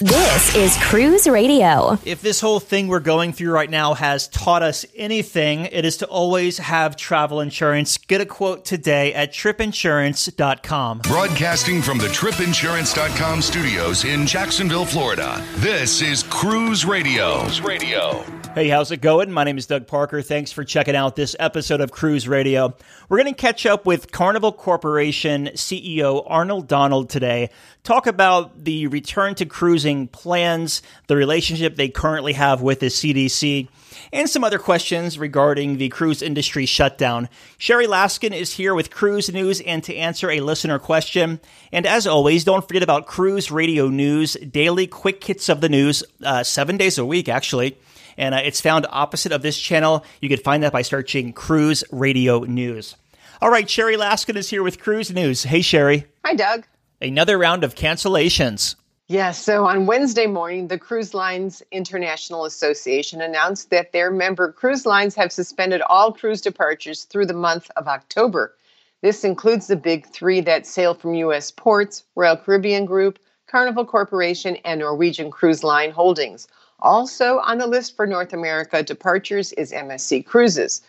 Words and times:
This 0.00 0.56
is 0.56 0.78
Cruise 0.78 1.28
Radio. 1.28 1.98
If 2.06 2.22
this 2.22 2.40
whole 2.40 2.58
thing 2.58 2.88
we're 2.88 3.00
going 3.00 3.34
through 3.34 3.52
right 3.52 3.68
now 3.68 3.92
has 3.92 4.28
taught 4.28 4.62
us 4.62 4.86
anything, 4.96 5.66
it 5.66 5.84
is 5.84 5.98
to 5.98 6.06
always 6.06 6.56
have 6.56 6.96
travel 6.96 7.40
insurance. 7.40 7.98
Get 7.98 8.22
a 8.22 8.24
quote 8.24 8.64
today 8.64 9.12
at 9.12 9.34
tripinsurance.com. 9.34 11.00
Broadcasting 11.00 11.82
from 11.82 11.98
the 11.98 12.06
tripinsurance.com 12.06 13.42
studios 13.42 14.04
in 14.04 14.26
Jacksonville, 14.26 14.86
Florida. 14.86 15.44
This 15.56 16.00
is 16.00 16.22
Cruise 16.22 16.86
Radio. 16.86 17.42
Cruise 17.42 17.60
Radio. 17.60 18.39
Hey, 18.60 18.68
how's 18.68 18.90
it 18.90 19.00
going? 19.00 19.32
My 19.32 19.44
name 19.44 19.56
is 19.56 19.64
Doug 19.64 19.86
Parker. 19.86 20.20
Thanks 20.20 20.52
for 20.52 20.64
checking 20.64 20.94
out 20.94 21.16
this 21.16 21.34
episode 21.40 21.80
of 21.80 21.92
Cruise 21.92 22.28
Radio. 22.28 22.76
We're 23.08 23.16
going 23.16 23.32
to 23.32 23.40
catch 23.40 23.64
up 23.64 23.86
with 23.86 24.12
Carnival 24.12 24.52
Corporation 24.52 25.46
CEO 25.54 26.22
Arnold 26.26 26.68
Donald 26.68 27.08
today, 27.08 27.48
talk 27.84 28.06
about 28.06 28.62
the 28.64 28.86
return 28.88 29.34
to 29.36 29.46
cruising 29.46 30.08
plans, 30.08 30.82
the 31.06 31.16
relationship 31.16 31.76
they 31.76 31.88
currently 31.88 32.34
have 32.34 32.60
with 32.60 32.80
the 32.80 32.88
CDC, 32.88 33.68
and 34.12 34.28
some 34.28 34.44
other 34.44 34.58
questions 34.58 35.18
regarding 35.18 35.78
the 35.78 35.88
cruise 35.88 36.20
industry 36.20 36.66
shutdown. 36.66 37.30
Sherry 37.56 37.86
Laskin 37.86 38.38
is 38.38 38.52
here 38.52 38.74
with 38.74 38.90
Cruise 38.90 39.32
News 39.32 39.62
and 39.62 39.82
to 39.84 39.96
answer 39.96 40.30
a 40.30 40.40
listener 40.40 40.78
question. 40.78 41.40
And 41.72 41.86
as 41.86 42.06
always, 42.06 42.44
don't 42.44 42.68
forget 42.68 42.82
about 42.82 43.06
Cruise 43.06 43.50
Radio 43.50 43.88
News, 43.88 44.34
daily 44.34 44.86
quick 44.86 45.24
hits 45.24 45.48
of 45.48 45.62
the 45.62 45.70
news, 45.70 46.04
uh, 46.22 46.42
seven 46.42 46.76
days 46.76 46.98
a 46.98 47.06
week, 47.06 47.26
actually 47.26 47.78
and 48.20 48.34
uh, 48.34 48.40
it's 48.44 48.60
found 48.60 48.86
opposite 48.90 49.32
of 49.32 49.40
this 49.42 49.58
channel. 49.58 50.04
You 50.20 50.28
can 50.28 50.38
find 50.38 50.62
that 50.62 50.72
by 50.72 50.82
searching 50.82 51.32
Cruise 51.32 51.82
Radio 51.90 52.40
News. 52.40 52.94
All 53.40 53.50
right, 53.50 53.68
Sherry 53.68 53.96
Laskin 53.96 54.36
is 54.36 54.50
here 54.50 54.62
with 54.62 54.78
Cruise 54.78 55.10
News. 55.10 55.44
Hey, 55.44 55.62
Sherry. 55.62 56.04
Hi, 56.26 56.34
Doug. 56.34 56.66
Another 57.00 57.38
round 57.38 57.64
of 57.64 57.74
cancellations. 57.74 58.76
Yeah, 59.08 59.32
so 59.32 59.64
on 59.64 59.86
Wednesday 59.86 60.26
morning, 60.26 60.68
the 60.68 60.78
Cruise 60.78 61.14
Lines 61.14 61.62
International 61.72 62.44
Association 62.44 63.22
announced 63.22 63.70
that 63.70 63.92
their 63.92 64.10
member 64.10 64.52
cruise 64.52 64.84
lines 64.84 65.14
have 65.14 65.32
suspended 65.32 65.80
all 65.80 66.12
cruise 66.12 66.42
departures 66.42 67.04
through 67.04 67.26
the 67.26 67.32
month 67.32 67.70
of 67.76 67.88
October. 67.88 68.54
This 69.00 69.24
includes 69.24 69.66
the 69.66 69.76
big 69.76 70.06
three 70.06 70.42
that 70.42 70.66
sail 70.66 70.92
from 70.92 71.14
U.S. 71.14 71.50
ports 71.50 72.04
Royal 72.14 72.36
Caribbean 72.36 72.84
Group, 72.84 73.18
Carnival 73.48 73.86
Corporation, 73.86 74.56
and 74.56 74.78
Norwegian 74.78 75.30
Cruise 75.30 75.64
Line 75.64 75.90
Holdings. 75.90 76.46
Also 76.82 77.38
on 77.40 77.58
the 77.58 77.66
list 77.66 77.96
for 77.96 78.06
North 78.06 78.32
America 78.32 78.82
departures 78.82 79.52
is 79.52 79.72
MSC 79.72 80.24
Cruises. 80.24 80.82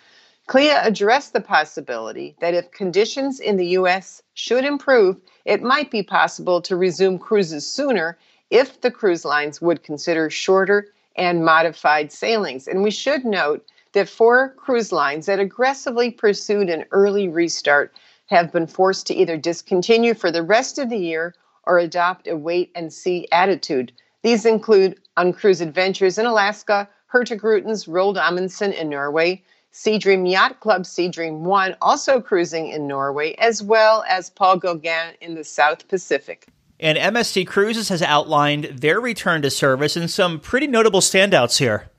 CLIA 0.48 0.82
addressed 0.84 1.34
the 1.34 1.42
possibility 1.42 2.36
that 2.40 2.54
if 2.54 2.72
conditions 2.72 3.40
in 3.40 3.58
the 3.58 3.68
U.S. 3.68 4.22
should 4.34 4.66
improve, 4.66 5.18
it 5.46 5.62
might 5.62 5.92
be 5.92 6.04
possible 6.04 6.62
to 6.62 6.76
resume 6.76 7.20
cruises 7.20 7.66
sooner 7.66 8.18
if 8.50 8.82
the 8.82 8.92
cruise 8.92 9.24
lines 9.24 9.62
would 9.62 9.84
consider 9.84 10.30
shorter 10.30 10.88
and 11.16 11.46
modified 11.46 12.12
sailings. 12.12 12.68
And 12.68 12.84
we 12.84 12.92
should 12.92 13.24
note 13.24 13.66
that 13.94 14.10
four 14.10 14.50
cruise 14.58 14.92
lines 14.92 15.26
that 15.26 15.40
aggressively 15.40 16.12
pursued 16.12 16.70
an 16.70 16.86
early 16.92 17.28
restart 17.28 17.94
have 18.28 18.52
been 18.52 18.68
forced 18.68 19.08
to 19.08 19.14
either 19.14 19.38
discontinue 19.38 20.14
for 20.14 20.32
the 20.32 20.44
rest 20.44 20.80
of 20.80 20.90
the 20.90 20.98
year 20.98 21.36
or 21.64 21.78
adopt 21.80 22.28
a 22.28 22.36
wait 22.36 22.72
and 22.76 22.92
see 22.92 23.28
attitude. 23.32 23.92
These 24.24 24.46
include 24.46 25.00
UnCruise 25.18 25.62
Adventures 25.62 26.18
in 26.18 26.26
Alaska, 26.26 26.88
Hurtigrutens 27.12 27.88
Roald 27.88 28.18
Amundsen 28.18 28.72
in 28.72 28.90
Norway, 28.90 29.44
Seadream 29.74 30.30
Yacht 30.30 30.60
Club 30.60 30.84
Seadream 30.84 31.40
One 31.40 31.76
also 31.82 32.22
cruising 32.22 32.68
in 32.68 32.88
Norway, 32.88 33.34
as 33.36 33.64
well 33.64 34.04
as 34.08 34.30
Paul 34.30 34.58
Gauguin 34.58 35.16
in 35.22 35.36
the 35.36 35.44
South 35.44 35.88
Pacific. 35.88 36.48
And 36.80 36.98
MSC 36.98 37.48
Cruises 37.48 37.90
has 37.90 38.02
outlined 38.02 38.66
their 38.66 39.00
return 39.00 39.42
to 39.44 39.50
service 39.50 39.96
and 39.96 40.10
some 40.10 40.40
pretty 40.40 40.68
notable 40.68 41.00
standouts 41.00 41.58
here. 41.58 41.90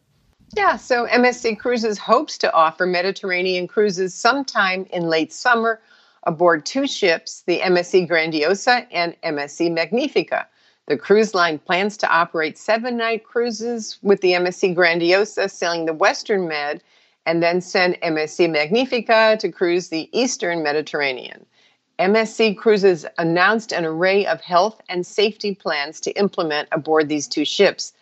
Yeah, 0.55 0.77
so 0.77 1.07
MSC 1.07 1.59
Cruises 1.59 1.99
hopes 1.99 2.37
to 2.39 2.53
offer 2.53 2.85
Mediterranean 2.85 3.67
cruises 3.67 4.13
sometime 4.13 4.87
in 4.93 5.05
late 5.05 5.33
summer 5.33 5.81
aboard 6.25 6.67
two 6.67 6.87
ships, 6.87 7.43
the 7.47 7.61
MSC 7.61 8.09
Grandiosa 8.09 8.87
and 8.91 9.17
MSC 9.23 9.73
Magnifica. 9.73 10.47
The 10.93 10.99
cruise 10.99 11.35
line 11.35 11.59
plans 11.59 11.97
to 11.97 12.13
operate 12.13 12.59
seven 12.59 12.99
night 12.99 13.25
cruises 13.25 13.97
with 14.03 14.21
the 14.21 14.33
MSC 14.33 14.75
Grandiosa 14.75 15.51
sailing 15.51 15.87
the 15.87 15.95
Western 15.95 16.47
Med 16.47 16.83
and 17.25 17.43
then 17.43 17.63
send 17.63 17.99
MSC 18.03 18.51
Magnifica 18.51 19.39
to 19.41 19.51
cruise 19.51 19.89
the 19.89 20.11
Eastern 20.13 20.63
Mediterranean. 20.63 21.47
MSC 21.99 22.59
Cruises 22.59 23.07
announced 23.17 23.73
an 23.73 23.87
array 23.87 24.27
of 24.27 24.43
health 24.43 24.83
and 24.91 25.07
safety 25.07 25.55
plans 25.55 25.99
to 26.01 26.11
implement 26.11 26.69
aboard 26.73 27.09
these 27.09 27.27
two 27.27 27.47
ships. 27.47 27.95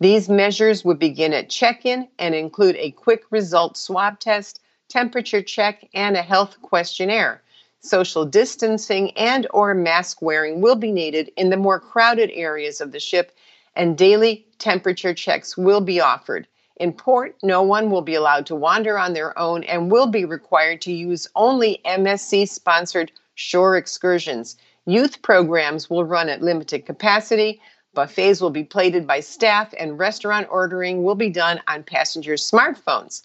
These 0.00 0.30
measures 0.30 0.86
would 0.86 0.98
begin 0.98 1.34
at 1.34 1.50
check 1.50 1.84
in 1.84 2.08
and 2.18 2.34
include 2.34 2.76
a 2.76 2.92
quick 2.92 3.24
result 3.30 3.76
swab 3.76 4.20
test, 4.20 4.62
temperature 4.88 5.42
check, 5.42 5.86
and 5.92 6.16
a 6.16 6.22
health 6.22 6.56
questionnaire. 6.62 7.42
Social 7.80 8.24
distancing 8.24 9.12
and 9.12 9.46
or 9.50 9.72
mask 9.72 10.20
wearing 10.20 10.60
will 10.60 10.76
be 10.76 10.90
needed 10.90 11.30
in 11.36 11.50
the 11.50 11.56
more 11.56 11.78
crowded 11.78 12.30
areas 12.32 12.80
of 12.80 12.92
the 12.92 13.00
ship 13.00 13.32
and 13.76 13.96
daily 13.96 14.46
temperature 14.58 15.14
checks 15.14 15.56
will 15.56 15.80
be 15.80 16.00
offered. 16.00 16.48
In 16.76 16.92
port, 16.92 17.36
no 17.42 17.62
one 17.62 17.90
will 17.90 18.02
be 18.02 18.14
allowed 18.14 18.46
to 18.46 18.56
wander 18.56 18.98
on 18.98 19.12
their 19.12 19.36
own 19.38 19.62
and 19.64 19.90
will 19.90 20.08
be 20.08 20.24
required 20.24 20.80
to 20.82 20.92
use 20.92 21.28
only 21.36 21.80
MSC 21.84 22.48
sponsored 22.48 23.12
shore 23.36 23.76
excursions. 23.76 24.56
Youth 24.84 25.22
programs 25.22 25.88
will 25.88 26.04
run 26.04 26.28
at 26.28 26.42
limited 26.42 26.84
capacity. 26.84 27.60
Buffets 27.94 28.40
will 28.40 28.50
be 28.50 28.64
plated 28.64 29.06
by 29.06 29.20
staff, 29.20 29.72
and 29.78 29.98
restaurant 29.98 30.48
ordering 30.50 31.04
will 31.04 31.14
be 31.14 31.30
done 31.30 31.60
on 31.68 31.84
passengers' 31.84 32.48
smartphones. 32.48 33.22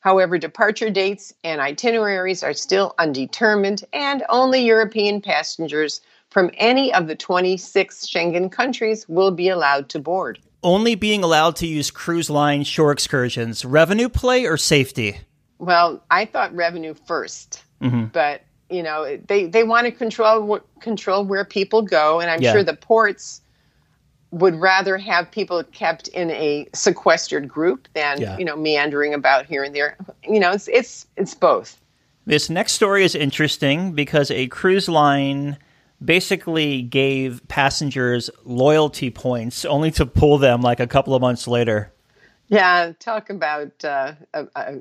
However, 0.00 0.38
departure 0.38 0.90
dates 0.90 1.32
and 1.44 1.60
itineraries 1.60 2.42
are 2.42 2.54
still 2.54 2.94
undetermined, 2.98 3.84
and 3.92 4.24
only 4.28 4.64
European 4.64 5.20
passengers 5.20 6.00
from 6.30 6.50
any 6.54 6.92
of 6.92 7.06
the 7.06 7.14
26 7.14 8.06
Schengen 8.06 8.50
countries 8.50 9.08
will 9.08 9.30
be 9.30 9.48
allowed 9.48 9.88
to 9.90 9.98
board. 9.98 10.38
Only 10.62 10.94
being 10.94 11.22
allowed 11.22 11.56
to 11.56 11.66
use 11.66 11.90
cruise 11.90 12.30
line 12.30 12.64
shore 12.64 12.92
excursions, 12.92 13.64
revenue 13.64 14.08
play 14.08 14.46
or 14.46 14.56
safety? 14.56 15.20
Well, 15.58 16.02
I 16.10 16.24
thought 16.24 16.54
revenue 16.54 16.94
1st 16.94 17.62
mm-hmm. 17.82 18.04
but 18.06 18.42
you 18.70 18.82
know 18.82 19.18
they, 19.26 19.46
they 19.46 19.64
want 19.64 19.86
to 19.86 19.90
control 19.90 20.60
control 20.80 21.24
where 21.24 21.44
people 21.44 21.82
go, 21.82 22.20
and 22.20 22.30
I'm 22.30 22.40
yeah. 22.40 22.52
sure 22.52 22.64
the 22.64 22.74
ports 22.74 23.42
would 24.32 24.54
rather 24.54 24.96
have 24.96 25.30
people 25.30 25.62
kept 25.64 26.08
in 26.08 26.30
a 26.30 26.68
sequestered 26.74 27.48
group 27.48 27.88
than 27.94 28.20
yeah. 28.20 28.38
you 28.38 28.44
know 28.44 28.56
meandering 28.56 29.14
about 29.14 29.46
here 29.46 29.64
and 29.64 29.74
there. 29.74 29.96
You 30.24 30.40
know, 30.40 30.52
it's 30.52 30.68
it's 30.68 31.06
it's 31.16 31.34
both. 31.34 31.80
This 32.26 32.50
next 32.50 32.72
story 32.72 33.04
is 33.04 33.14
interesting 33.14 33.92
because 33.92 34.30
a 34.30 34.46
cruise 34.48 34.88
line 34.88 35.56
basically 36.04 36.82
gave 36.82 37.46
passengers 37.48 38.30
loyalty 38.44 39.10
points 39.10 39.64
only 39.64 39.90
to 39.92 40.06
pull 40.06 40.38
them 40.38 40.60
like 40.60 40.80
a 40.80 40.86
couple 40.86 41.14
of 41.14 41.20
months 41.20 41.46
later. 41.46 41.92
Yeah, 42.48 42.92
talk 42.98 43.30
about 43.30 43.84
uh, 43.84 44.14
a, 44.34 44.46
a 44.56 44.80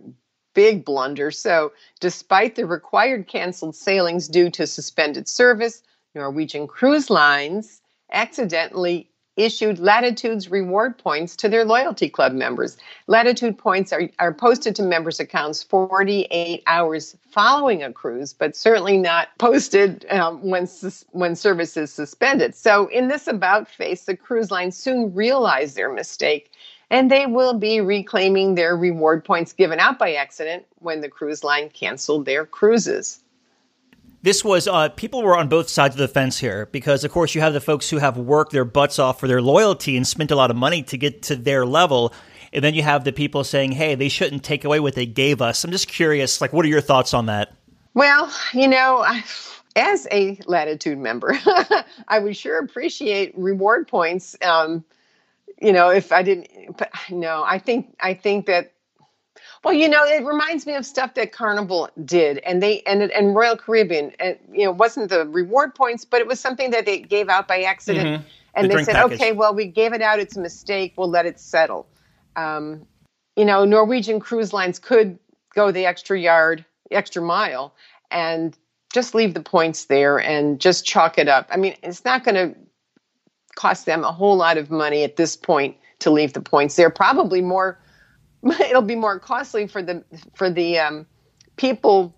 big 0.53 0.85
blunder. 0.85 1.31
So, 1.31 1.71
despite 1.99 2.55
the 2.55 2.65
required 2.65 3.27
canceled 3.27 3.75
sailings 3.75 4.27
due 4.27 4.49
to 4.51 4.65
suspended 4.65 5.27
service, 5.27 5.83
Norwegian 6.15 6.67
Cruise 6.67 7.09
Lines 7.09 7.81
accidentally 8.11 9.09
issued 9.39 9.79
Latitudes 9.79 10.49
reward 10.49 10.97
points 10.97 11.35
to 11.37 11.49
their 11.49 11.63
loyalty 11.63 12.09
club 12.09 12.33
members. 12.33 12.77
Latitude 13.07 13.57
points 13.57 13.93
are, 13.93 14.09
are 14.19 14.33
posted 14.33 14.75
to 14.75 14.83
members' 14.83 15.19
accounts 15.19 15.63
48 15.63 16.61
hours 16.67 17.15
following 17.31 17.81
a 17.81 17.91
cruise, 17.91 18.33
but 18.33 18.55
certainly 18.55 18.97
not 18.97 19.29
posted 19.37 20.05
um, 20.09 20.41
when, 20.41 20.67
when 21.11 21.35
service 21.35 21.77
is 21.77 21.91
suspended. 21.91 22.53
So, 22.53 22.87
in 22.87 23.07
this 23.07 23.27
about 23.27 23.69
face, 23.69 24.03
the 24.03 24.17
cruise 24.17 24.51
line 24.51 24.71
soon 24.71 25.13
realized 25.15 25.75
their 25.75 25.91
mistake 25.91 26.51
and 26.91 27.09
they 27.09 27.25
will 27.25 27.53
be 27.53 27.81
reclaiming 27.81 28.55
their 28.55 28.75
reward 28.75 29.23
points 29.23 29.53
given 29.53 29.79
out 29.79 29.99
by 29.99 30.15
accident 30.15 30.65
when 30.79 31.01
the 31.01 31.09
cruise 31.09 31.43
line 31.43 31.69
canceled 31.69 32.25
their 32.25 32.45
cruises 32.45 33.21
this 34.21 34.43
was 34.43 34.67
uh, 34.67 34.89
people 34.89 35.23
were 35.23 35.37
on 35.37 35.47
both 35.47 35.69
sides 35.69 35.95
of 35.95 35.99
the 35.99 36.07
fence 36.07 36.37
here 36.37 36.67
because 36.67 37.03
of 37.03 37.11
course 37.11 37.35
you 37.35 37.41
have 37.41 37.53
the 37.53 37.61
folks 37.61 37.89
who 37.89 37.97
have 37.97 38.17
worked 38.17 38.51
their 38.51 38.65
butts 38.65 38.99
off 38.99 39.19
for 39.19 39.27
their 39.27 39.41
loyalty 39.41 39.95
and 39.95 40.05
spent 40.07 40.31
a 40.31 40.35
lot 40.35 40.51
of 40.51 40.57
money 40.57 40.83
to 40.83 40.97
get 40.97 41.21
to 41.23 41.35
their 41.35 41.65
level. 41.65 42.13
And 42.51 42.63
then 42.63 42.73
you 42.73 42.81
have 42.81 43.03
the 43.03 43.13
people 43.13 43.43
saying 43.43 43.73
hey 43.73 43.95
they 43.95 44.09
shouldn't 44.09 44.43
take 44.43 44.65
away 44.65 44.79
what 44.79 44.95
they 44.95 45.05
gave 45.05 45.41
us. 45.41 45.63
I'm 45.63 45.71
just 45.71 45.87
curious 45.87 46.41
like 46.41 46.53
what 46.53 46.65
are 46.65 46.69
your 46.69 46.81
thoughts 46.81 47.13
on 47.13 47.27
that? 47.27 47.53
Well 47.93 48.31
you 48.53 48.67
know 48.67 49.05
as 49.75 50.07
a 50.11 50.37
latitude 50.47 50.97
member 50.97 51.37
i 52.07 52.19
would 52.19 52.35
sure 52.35 52.59
appreciate 52.59 53.37
reward 53.37 53.87
points. 53.87 54.35
Um, 54.41 54.83
you 55.61 55.71
know 55.71 55.89
if 55.89 56.11
i 56.11 56.23
didn't 56.23 56.77
but 56.77 56.89
no 57.09 57.43
i 57.45 57.59
think 57.59 57.95
i 57.99 58.13
think 58.13 58.45
that 58.45 58.71
well, 59.63 59.73
you 59.73 59.89
know, 59.89 60.03
it 60.05 60.25
reminds 60.25 60.65
me 60.65 60.75
of 60.75 60.85
stuff 60.85 61.15
that 61.15 61.31
Carnival 61.31 61.89
did, 62.05 62.37
and 62.39 62.63
they 62.63 62.81
and 62.81 63.01
and 63.01 63.35
Royal 63.35 63.57
Caribbean, 63.57 64.11
and 64.19 64.37
you 64.51 64.65
know, 64.65 64.71
wasn't 64.71 65.09
the 65.09 65.27
reward 65.27 65.75
points, 65.75 66.05
but 66.05 66.21
it 66.21 66.27
was 66.27 66.39
something 66.39 66.71
that 66.71 66.85
they 66.85 66.99
gave 66.99 67.29
out 67.29 67.47
by 67.47 67.61
accident. 67.63 68.07
Mm-hmm. 68.07 68.27
And 68.55 68.71
the 68.71 68.77
they 68.77 68.83
said, 68.83 68.95
package. 68.95 69.13
okay, 69.13 69.31
well, 69.31 69.53
we 69.53 69.65
gave 69.65 69.93
it 69.93 70.01
out. 70.01 70.19
It's 70.19 70.35
a 70.35 70.41
mistake. 70.41 70.93
We'll 70.97 71.09
let 71.09 71.25
it 71.25 71.39
settle. 71.39 71.87
Um, 72.35 72.85
you 73.35 73.45
know, 73.45 73.63
Norwegian 73.63 74.19
cruise 74.19 74.53
lines 74.53 74.79
could 74.79 75.19
go 75.53 75.71
the 75.71 75.85
extra 75.85 76.19
yard, 76.19 76.65
extra 76.89 77.21
mile, 77.21 77.73
and 78.11 78.57
just 78.91 79.13
leave 79.13 79.33
the 79.33 79.41
points 79.41 79.85
there 79.85 80.19
and 80.19 80.59
just 80.59 80.85
chalk 80.85 81.17
it 81.17 81.27
up. 81.27 81.47
I 81.51 81.57
mean, 81.57 81.75
it's 81.83 82.03
not 82.03 82.23
going 82.23 82.35
to 82.35 82.59
cost 83.55 83.85
them 83.85 84.03
a 84.03 84.11
whole 84.11 84.35
lot 84.35 84.57
of 84.57 84.71
money 84.71 85.03
at 85.03 85.15
this 85.15 85.35
point 85.35 85.75
to 85.99 86.09
leave 86.09 86.33
the 86.33 86.41
points 86.41 86.75
there. 86.75 86.89
Probably 86.89 87.41
more. 87.41 87.77
It'll 88.61 88.81
be 88.81 88.95
more 88.95 89.19
costly 89.19 89.67
for 89.67 89.81
the 89.81 90.03
for 90.35 90.49
the 90.49 90.79
um, 90.79 91.05
people 91.57 92.13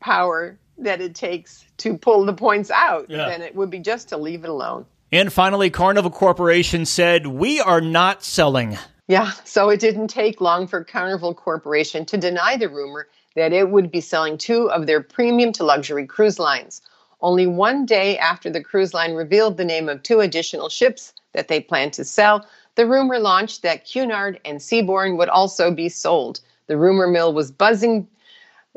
power 0.00 0.58
that 0.78 1.00
it 1.00 1.14
takes 1.14 1.64
to 1.78 1.96
pull 1.96 2.24
the 2.24 2.32
points 2.32 2.70
out 2.70 3.06
Yeah. 3.08 3.28
than 3.28 3.42
it 3.42 3.54
would 3.54 3.70
be 3.70 3.78
just 3.78 4.08
to 4.10 4.16
leave 4.16 4.44
it 4.44 4.50
alone. 4.50 4.84
And 5.12 5.32
finally, 5.32 5.70
Carnival 5.70 6.10
Corporation 6.10 6.84
said, 6.86 7.26
We 7.28 7.60
are 7.60 7.80
not 7.80 8.24
selling. 8.24 8.76
Yeah, 9.06 9.30
so 9.44 9.68
it 9.68 9.80
didn't 9.80 10.08
take 10.08 10.40
long 10.40 10.66
for 10.66 10.82
Carnival 10.82 11.34
Corporation 11.34 12.04
to 12.06 12.16
deny 12.16 12.56
the 12.56 12.68
rumor 12.68 13.06
that 13.36 13.52
it 13.52 13.68
would 13.70 13.90
be 13.90 14.00
selling 14.00 14.38
two 14.38 14.70
of 14.70 14.86
their 14.86 15.00
premium 15.02 15.52
to 15.52 15.64
luxury 15.64 16.06
cruise 16.06 16.38
lines. 16.38 16.80
Only 17.20 17.46
one 17.46 17.86
day 17.86 18.18
after 18.18 18.50
the 18.50 18.62
cruise 18.62 18.94
line 18.94 19.14
revealed 19.14 19.56
the 19.56 19.64
name 19.64 19.88
of 19.88 20.02
two 20.02 20.20
additional 20.20 20.68
ships 20.68 21.12
that 21.32 21.48
they 21.48 21.60
planned 21.60 21.92
to 21.94 22.04
sell, 22.04 22.46
the 22.76 22.86
rumor 22.86 23.18
launched 23.18 23.62
that 23.62 23.84
Cunard 23.84 24.40
and 24.44 24.58
Seabourn 24.58 25.16
would 25.16 25.28
also 25.28 25.70
be 25.70 25.88
sold. 25.88 26.40
The 26.66 26.76
rumor 26.76 27.06
mill 27.06 27.32
was 27.32 27.50
buzzing 27.50 28.08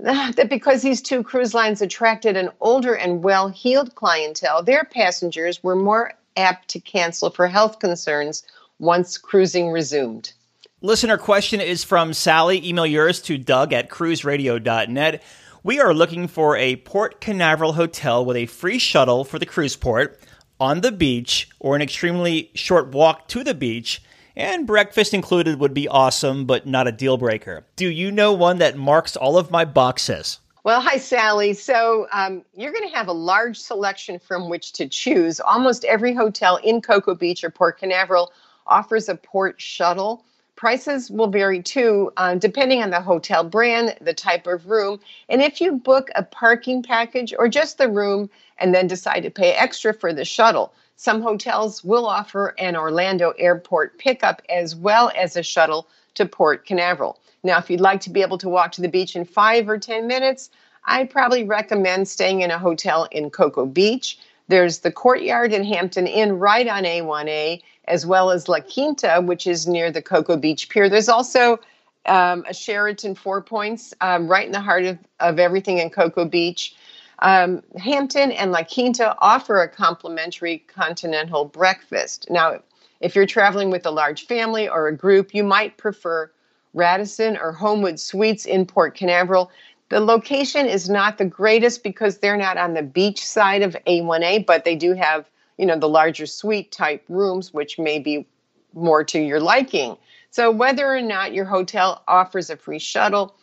ah, 0.06 0.32
that 0.36 0.50
because 0.50 0.82
these 0.82 1.02
two 1.02 1.24
cruise 1.24 1.54
lines 1.54 1.82
attracted 1.82 2.38
an 2.38 2.50
older 2.60 2.94
and 2.94 3.24
well 3.24 3.50
heeled 3.50 3.96
clientele, 3.96 4.64
their 4.64 4.84
passengers 4.84 5.64
were 5.64 5.76
more 5.76 6.14
apt 6.36 6.68
to 6.70 6.80
cancel 6.80 7.30
for 7.30 7.48
health 7.48 7.80
concerns 7.80 8.44
once 8.80 9.18
cruising 9.18 9.72
resumed. 9.72 10.34
Listener 10.82 11.18
question 11.18 11.60
is 11.60 11.84
from 11.84 12.14
Sally. 12.14 12.68
Email 12.68 12.86
yours 12.86 13.20
to 13.24 13.40
Doug 13.40 13.74
at 13.74 13.90
cruiseradio.net. 13.90 15.24
We 15.64 15.80
are 15.80 15.94
looking 15.94 16.28
for 16.28 16.56
a 16.56 16.76
Port 16.76 17.20
Canaveral 17.20 17.74
hotel 17.74 18.24
with 18.24 18.38
a 18.38 18.46
free 18.46 18.78
shuttle 18.78 19.24
for 19.24 19.40
the 19.40 19.46
cruise 19.48 19.76
port 19.76 20.20
on 20.60 20.82
the 20.82 20.92
beach 20.92 21.50
or 21.60 21.76
an 21.76 21.82
extremely 21.82 22.52
short 22.54 22.90
walk 22.90 23.28
to 23.30 23.44
the 23.44 23.54
beach. 23.54 24.02
And 24.36 24.68
breakfast 24.68 25.14
included 25.14 25.60
would 25.60 25.74
be 25.74 25.88
awesome, 25.88 26.46
but 26.46 26.68
not 26.68 26.88
a 26.88 26.92
deal 26.92 27.18
breaker. 27.18 27.66
Do 27.76 27.88
you 27.88 28.12
know 28.12 28.34
one 28.34 28.60
that 28.60 28.78
marks 28.78 29.16
all 29.16 29.38
of 29.38 29.50
my 29.50 29.66
boxes? 29.66 30.40
Well, 30.64 30.82
hi, 30.82 30.98
Sally. 30.98 31.54
So 31.54 32.08
um, 32.12 32.44
you're 32.54 32.74
going 32.74 32.88
to 32.90 32.96
have 32.96 33.08
a 33.08 33.14
large 33.14 33.58
selection 33.58 34.20
from 34.20 34.50
which 34.50 34.74
to 34.74 34.88
choose. 34.88 35.40
Almost 35.40 35.86
every 35.86 36.14
hotel 36.14 36.58
in 36.58 36.82
Cocoa 36.82 37.16
Beach 37.16 37.44
or 37.44 37.50
Port 37.50 37.80
Canaveral 37.80 38.32
offers 38.68 39.08
a 39.08 39.16
port 39.16 39.62
shuttle. 39.62 40.26
Prices 40.58 41.12
will 41.12 41.28
vary 41.28 41.62
too, 41.62 42.12
uh, 42.18 42.34
depending 42.36 42.82
on 42.82 42.90
the 42.90 43.00
hotel 43.00 43.44
brand, 43.44 43.96
the 44.02 44.14
type 44.14 44.48
of 44.48 44.66
room, 44.66 45.00
and 45.30 45.42
if 45.42 45.62
you 45.62 45.74
book 45.74 46.10
a 46.16 46.24
parking 46.24 46.82
package 46.82 47.32
or 47.38 47.48
just 47.48 47.78
the 47.78 47.88
room 47.88 48.28
and 48.58 48.74
then 48.74 48.88
decide 48.88 49.22
to 49.22 49.30
pay 49.30 49.54
extra 49.54 49.94
for 49.94 50.12
the 50.12 50.26
shuttle. 50.26 50.74
Some 50.96 51.22
hotels 51.22 51.84
will 51.84 52.08
offer 52.08 52.56
an 52.58 52.76
Orlando 52.76 53.34
airport 53.38 54.00
pickup 54.00 54.42
as 54.50 54.76
well 54.76 55.12
as 55.16 55.38
a 55.38 55.44
shuttle 55.44 55.88
to 56.16 56.26
Port 56.26 56.66
Canaveral. 56.66 57.20
Now, 57.44 57.60
if 57.60 57.70
you'd 57.70 57.80
like 57.80 58.02
to 58.02 58.10
be 58.10 58.24
able 58.24 58.40
to 58.40 58.50
walk 58.50 58.72
to 58.74 58.82
the 58.82 58.90
beach 58.90 59.16
in 59.16 59.26
five 59.26 59.70
or 59.70 59.78
10 59.78 60.08
minutes, 60.08 60.50
I'd 60.86 61.12
probably 61.12 61.44
recommend 61.44 62.08
staying 62.08 62.42
in 62.42 62.50
a 62.50 62.58
hotel 62.58 63.08
in 63.12 63.30
Cocoa 63.30 63.68
Beach. 63.68 64.18
There's 64.48 64.80
the 64.80 64.92
Courtyard 64.92 65.54
and 65.54 65.66
Hampton 65.66 66.08
Inn 66.08 66.40
right 66.40 66.68
on 66.68 66.84
A1A, 66.84 67.62
as 67.88 68.06
well 68.06 68.32
as 68.32 68.48
La 68.48 68.60
Quinta, 68.60 69.22
which 69.24 69.48
is 69.48 69.68
near 69.68 69.92
the 69.92 70.02
Cocoa 70.02 70.38
Beach 70.38 70.70
Pier. 70.70 70.90
There's 70.90 71.10
also 71.10 71.60
um, 72.06 72.44
a 72.48 72.54
Sheraton 72.54 73.16
Four 73.16 73.42
Points 73.42 73.94
um, 74.02 74.28
right 74.28 74.46
in 74.46 74.52
the 74.52 74.62
heart 74.62 74.86
of, 74.86 74.98
of 75.20 75.40
everything 75.40 75.78
in 75.80 75.90
Cocoa 75.90 76.26
Beach. 76.26 76.76
Um, 77.20 77.64
Hampton 77.78 78.32
and 78.32 78.52
La 78.52 78.64
Quinta 78.64 79.16
offer 79.20 79.62
a 79.62 79.68
complimentary 79.68 80.60
continental 80.68 81.46
breakfast. 81.46 82.28
Now, 82.30 82.60
if 83.00 83.16
you're 83.16 83.26
traveling 83.26 83.70
with 83.70 83.86
a 83.86 83.92
large 83.92 84.26
family 84.26 84.68
or 84.68 84.88
a 84.88 84.96
group, 84.96 85.34
you 85.34 85.44
might 85.44 85.78
prefer 85.78 86.32
Radisson 86.74 87.38
or 87.38 87.52
Homewood 87.52 88.00
Suites 88.00 88.46
in 88.46 88.66
Port 88.66 88.96
Canaveral. 88.96 89.52
The 89.90 90.00
location 90.00 90.66
is 90.66 90.90
not 90.90 91.18
the 91.18 91.26
greatest 91.26 91.84
because 91.84 92.18
they're 92.18 92.38
not 92.38 92.58
on 92.58 92.74
the 92.74 92.84
beach 92.84 93.26
side 93.26 93.62
of 93.62 93.76
A1A, 93.88 94.46
but 94.46 94.66
they 94.66 94.76
do 94.76 94.94
have, 94.94 95.26
you 95.58 95.66
know, 95.66 95.78
the 95.78 95.90
larger 95.90 96.26
suite 96.26 96.72
type 96.72 97.04
rooms, 97.10 97.54
which 97.54 97.80
may 97.80 98.00
be 98.00 98.28
more 98.74 99.04
to 99.04 99.20
your 99.20 99.40
liking. 99.40 99.98
So, 100.30 100.52
whether 100.52 100.94
or 100.94 101.02
not 101.02 101.34
your 101.34 101.46
hotel 101.46 102.04
offers 102.08 102.50
a 102.50 102.58
free 102.58 102.80
shuttle, 102.80 103.36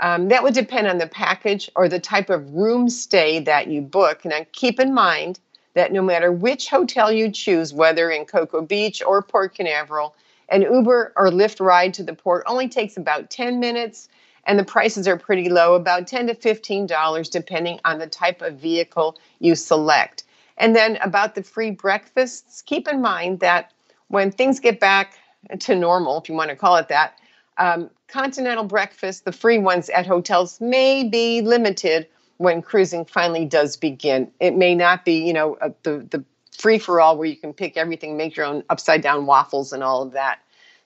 um, 0.00 0.28
that 0.28 0.42
would 0.42 0.54
depend 0.54 0.86
on 0.86 0.98
the 0.98 1.06
package 1.06 1.70
or 1.76 1.88
the 1.88 2.00
type 2.00 2.30
of 2.30 2.52
room 2.54 2.88
stay 2.88 3.40
that 3.40 3.68
you 3.68 3.80
book. 3.80 4.24
Now, 4.24 4.40
keep 4.52 4.80
in 4.80 4.92
mind 4.92 5.38
that 5.74 5.92
no 5.92 6.02
matter 6.02 6.32
which 6.32 6.68
hotel 6.68 7.12
you 7.12 7.30
choose, 7.30 7.72
whether 7.72 8.10
in 8.10 8.24
Cocoa 8.24 8.62
Beach 8.62 9.02
or 9.02 9.22
Port 9.22 9.54
Canaveral, 9.54 10.14
an 10.48 10.62
Uber 10.62 11.12
or 11.16 11.28
Lyft 11.30 11.64
ride 11.64 11.94
to 11.94 12.02
the 12.02 12.14
port 12.14 12.44
only 12.46 12.68
takes 12.68 12.96
about 12.96 13.30
10 13.30 13.60
minutes, 13.60 14.08
and 14.46 14.58
the 14.58 14.64
prices 14.64 15.08
are 15.08 15.16
pretty 15.16 15.48
low, 15.48 15.74
about 15.74 16.06
10 16.06 16.26
to 16.26 16.34
$15, 16.34 17.30
depending 17.30 17.80
on 17.84 17.98
the 17.98 18.06
type 18.06 18.42
of 18.42 18.58
vehicle 18.58 19.18
you 19.40 19.54
select. 19.54 20.23
And 20.56 20.74
then 20.74 20.96
about 21.02 21.34
the 21.34 21.42
free 21.42 21.70
breakfasts, 21.70 22.62
keep 22.62 22.86
in 22.88 23.00
mind 23.00 23.40
that 23.40 23.72
when 24.08 24.30
things 24.30 24.60
get 24.60 24.80
back 24.80 25.18
to 25.60 25.74
normal, 25.74 26.20
if 26.20 26.28
you 26.28 26.34
want 26.34 26.50
to 26.50 26.56
call 26.56 26.76
it 26.76 26.88
that, 26.88 27.18
um, 27.58 27.90
continental 28.08 28.64
breakfast, 28.64 29.24
the 29.24 29.32
free 29.32 29.58
ones 29.58 29.88
at 29.90 30.06
hotels, 30.06 30.60
may 30.60 31.08
be 31.08 31.40
limited 31.40 32.06
when 32.38 32.62
cruising 32.62 33.04
finally 33.04 33.44
does 33.44 33.76
begin. 33.76 34.30
It 34.40 34.56
may 34.56 34.74
not 34.74 35.04
be, 35.04 35.24
you 35.24 35.32
know, 35.32 35.56
the 35.82 36.06
the 36.10 36.24
free 36.56 36.78
for 36.78 37.00
all 37.00 37.16
where 37.18 37.26
you 37.26 37.36
can 37.36 37.52
pick 37.52 37.76
everything, 37.76 38.16
make 38.16 38.36
your 38.36 38.46
own 38.46 38.62
upside 38.70 39.02
down 39.02 39.26
waffles 39.26 39.72
and 39.72 39.82
all 39.82 40.02
of 40.02 40.12
that. 40.12 40.38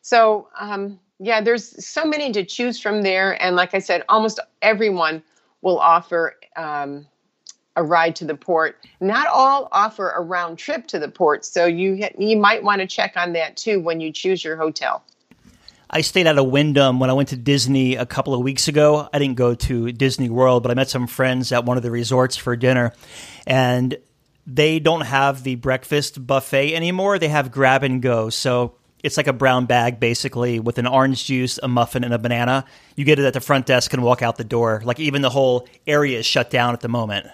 So 0.02 0.48
um, 0.58 0.98
yeah, 1.18 1.40
there's 1.40 1.84
so 1.84 2.04
many 2.04 2.32
to 2.32 2.44
choose 2.44 2.80
from 2.80 3.02
there, 3.02 3.40
and 3.42 3.56
like 3.56 3.74
I 3.74 3.78
said, 3.78 4.04
almost 4.08 4.40
everyone 4.62 5.22
will 5.62 5.78
offer. 5.78 6.36
Um, 6.56 7.06
a 7.78 7.82
ride 7.82 8.16
to 8.16 8.24
the 8.24 8.34
port. 8.34 8.84
Not 9.00 9.28
all 9.28 9.68
offer 9.72 10.10
a 10.10 10.20
round 10.20 10.58
trip 10.58 10.86
to 10.88 10.98
the 10.98 11.08
port, 11.08 11.44
so 11.44 11.64
you 11.64 12.08
you 12.18 12.36
might 12.36 12.62
want 12.62 12.80
to 12.80 12.86
check 12.86 13.14
on 13.16 13.32
that 13.32 13.56
too 13.56 13.80
when 13.80 14.00
you 14.00 14.12
choose 14.12 14.42
your 14.44 14.56
hotel. 14.56 15.02
I 15.90 16.02
stayed 16.02 16.26
at 16.26 16.36
a 16.36 16.44
Wyndham 16.44 17.00
when 17.00 17.08
I 17.08 17.14
went 17.14 17.30
to 17.30 17.36
Disney 17.36 17.94
a 17.94 18.04
couple 18.04 18.34
of 18.34 18.40
weeks 18.40 18.68
ago. 18.68 19.08
I 19.10 19.18
didn't 19.18 19.36
go 19.36 19.54
to 19.54 19.90
Disney 19.92 20.28
World, 20.28 20.62
but 20.62 20.70
I 20.70 20.74
met 20.74 20.90
some 20.90 21.06
friends 21.06 21.50
at 21.50 21.64
one 21.64 21.78
of 21.78 21.82
the 21.82 21.90
resorts 21.90 22.36
for 22.36 22.56
dinner, 22.56 22.92
and 23.46 23.96
they 24.46 24.80
don't 24.80 25.02
have 25.02 25.44
the 25.44 25.54
breakfast 25.54 26.26
buffet 26.26 26.74
anymore. 26.74 27.18
They 27.18 27.28
have 27.28 27.50
grab 27.50 27.84
and 27.84 28.02
go. 28.02 28.28
So 28.28 28.74
it's 29.02 29.16
like 29.16 29.28
a 29.28 29.32
brown 29.32 29.66
bag 29.66 30.00
basically 30.00 30.58
with 30.58 30.78
an 30.78 30.86
orange 30.86 31.24
juice, 31.24 31.58
a 31.62 31.68
muffin, 31.68 32.04
and 32.04 32.12
a 32.12 32.18
banana. 32.18 32.64
You 32.96 33.04
get 33.04 33.18
it 33.18 33.24
at 33.24 33.32
the 33.32 33.40
front 33.40 33.66
desk 33.66 33.92
and 33.92 34.02
walk 34.02 34.22
out 34.22 34.36
the 34.36 34.44
door. 34.44 34.82
Like 34.84 34.98
even 34.98 35.22
the 35.22 35.30
whole 35.30 35.68
area 35.86 36.18
is 36.18 36.26
shut 36.26 36.50
down 36.50 36.74
at 36.74 36.80
the 36.80 36.88
moment. 36.88 37.26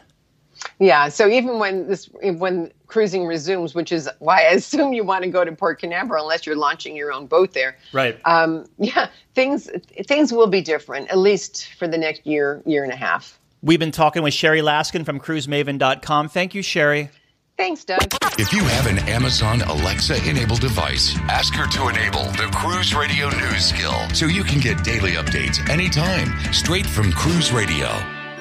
Yeah, 0.79 1.09
so 1.09 1.29
even 1.29 1.59
when 1.59 1.89
this 1.89 2.07
when 2.23 2.73
cruising 2.87 3.27
resumes, 3.27 3.75
which 3.75 3.93
is 3.93 4.09
why 4.19 4.43
I 4.43 4.53
assume 4.55 4.93
you 4.93 5.05
want 5.05 5.25
to 5.25 5.31
go 5.31 5.45
to 5.45 5.53
Port 5.53 5.81
Canaveral 5.81 6.25
unless 6.25 6.47
you're 6.47 6.57
launching 6.57 6.97
your 6.97 7.13
own 7.13 7.27
boat 7.27 7.53
there. 7.53 7.77
Right. 7.93 8.19
Um, 8.25 8.67
yeah, 8.79 9.09
things 9.35 9.71
things 10.07 10.33
will 10.33 10.47
be 10.47 10.61
different 10.61 11.11
at 11.11 11.19
least 11.19 11.69
for 11.79 11.89
the 11.89 11.99
next 11.99 12.27
year 12.27 12.63
year 12.67 12.85
and 12.85 12.93
a 12.93 12.97
half. 12.97 13.39
We've 13.63 13.81
been 13.81 13.93
talking 13.93 14.23
with 14.23 14.35
Sherry 14.35 14.61
Laskin 14.61 15.07
from 15.07 15.19
cruisemaven.com. 15.19 16.29
Thank 16.29 16.55
you, 16.55 16.63
Sherry. 16.63 17.09
Thanks, 17.57 17.85
Doug. 17.85 18.13
If 18.37 18.53
you 18.53 18.65
have 18.65 18.87
an 18.89 18.99
Amazon 19.09 19.63
Alexa 19.63 20.29
enabled 20.29 20.61
device, 20.61 21.17
ask 21.29 21.55
her 21.55 21.67
to 21.67 21.89
enable 21.89 22.25
the 22.33 22.51
Cruise 22.53 22.95
Radio 22.95 23.31
News 23.31 23.67
skill 23.67 23.95
so 24.13 24.27
you 24.27 24.43
can 24.43 24.61
get 24.61 24.83
daily 24.83 25.13
updates 25.13 25.67
anytime 25.71 26.53
straight 26.53 26.87
from 26.87 27.13
Cruise 27.13 27.53
Radio. 27.53 28.14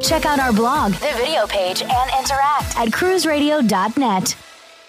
Check 0.00 0.26
out 0.26 0.38
our 0.38 0.52
blog, 0.52 0.92
the 0.92 1.12
video 1.16 1.46
page, 1.46 1.82
and 1.82 2.10
interact 2.18 2.78
at 2.78 2.88
cruiseradio.net. 2.88 4.36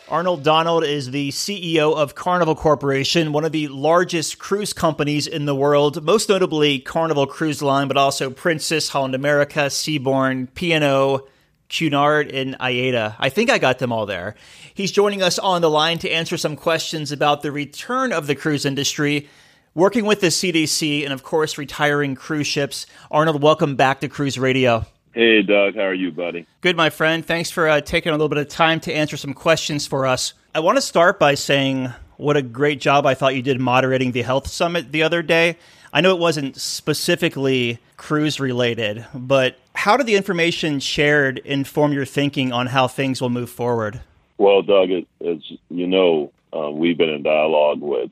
Arnold 0.07 0.43
Donald 0.43 0.83
is 0.83 1.09
the 1.09 1.29
CEO 1.29 1.95
of 1.95 2.13
Carnival 2.13 2.55
Corporation, 2.55 3.31
one 3.31 3.43
of 3.43 3.51
the 3.51 3.67
largest 3.69 4.37
cruise 4.37 4.71
companies 4.71 5.25
in 5.25 5.45
the 5.45 5.55
world, 5.55 6.03
most 6.03 6.29
notably 6.29 6.79
Carnival 6.79 7.25
Cruise 7.25 7.61
Line, 7.61 7.87
but 7.87 7.97
also 7.97 8.29
Princess, 8.29 8.89
Holland 8.89 9.15
America, 9.15 9.61
Seabourn, 9.69 10.47
P&O, 10.53 11.27
Cunard, 11.69 12.31
and 12.31 12.55
AIDA. 12.61 13.15
I 13.19 13.29
think 13.29 13.49
I 13.49 13.57
got 13.57 13.79
them 13.79 13.91
all 13.91 14.05
there. 14.05 14.35
He's 14.73 14.91
joining 14.91 15.23
us 15.23 15.39
on 15.39 15.61
the 15.61 15.69
line 15.71 15.97
to 15.99 16.09
answer 16.09 16.37
some 16.37 16.55
questions 16.55 17.11
about 17.11 17.41
the 17.41 17.51
return 17.51 18.13
of 18.13 18.27
the 18.27 18.35
cruise 18.35 18.65
industry, 18.65 19.27
working 19.73 20.05
with 20.05 20.21
the 20.21 20.27
CDC, 20.27 21.03
and 21.03 21.13
of 21.13 21.23
course, 21.23 21.57
retiring 21.57 22.13
cruise 22.15 22.47
ships. 22.47 22.85
Arnold, 23.09 23.41
welcome 23.41 23.75
back 23.75 24.01
to 24.01 24.07
Cruise 24.07 24.37
Radio. 24.37 24.85
Hey, 25.19 25.41
Doug. 25.41 25.75
How 25.75 25.81
are 25.81 25.93
you, 25.93 26.13
buddy? 26.13 26.47
Good, 26.61 26.77
my 26.77 26.89
friend. 26.89 27.25
Thanks 27.25 27.51
for 27.51 27.67
uh, 27.67 27.81
taking 27.81 28.11
a 28.11 28.13
little 28.13 28.29
bit 28.29 28.37
of 28.37 28.47
time 28.47 28.79
to 28.79 28.93
answer 28.93 29.17
some 29.17 29.33
questions 29.33 29.85
for 29.85 30.05
us. 30.05 30.33
I 30.55 30.61
want 30.61 30.77
to 30.77 30.81
start 30.81 31.19
by 31.19 31.33
saying 31.33 31.91
what 32.15 32.37
a 32.37 32.41
great 32.41 32.79
job 32.79 33.05
I 33.05 33.15
thought 33.15 33.35
you 33.35 33.41
did 33.41 33.59
moderating 33.59 34.13
the 34.13 34.21
health 34.21 34.47
summit 34.47 34.93
the 34.93 35.03
other 35.03 35.21
day. 35.21 35.57
I 35.91 35.99
know 35.99 36.15
it 36.15 36.21
wasn't 36.21 36.55
specifically 36.55 37.79
cruise 37.97 38.39
related, 38.39 39.07
but 39.13 39.59
how 39.75 39.97
did 39.97 40.05
the 40.05 40.15
information 40.15 40.79
shared 40.79 41.39
inform 41.39 41.91
your 41.91 42.05
thinking 42.05 42.53
on 42.53 42.67
how 42.67 42.87
things 42.87 43.19
will 43.19 43.29
move 43.29 43.49
forward? 43.49 43.99
Well, 44.37 44.61
Doug, 44.61 44.89
as 44.89 45.39
you 45.69 45.85
know, 45.85 46.31
uh, 46.55 46.71
we've 46.71 46.97
been 46.97 47.09
in 47.09 47.23
dialogue 47.23 47.81
with 47.81 48.09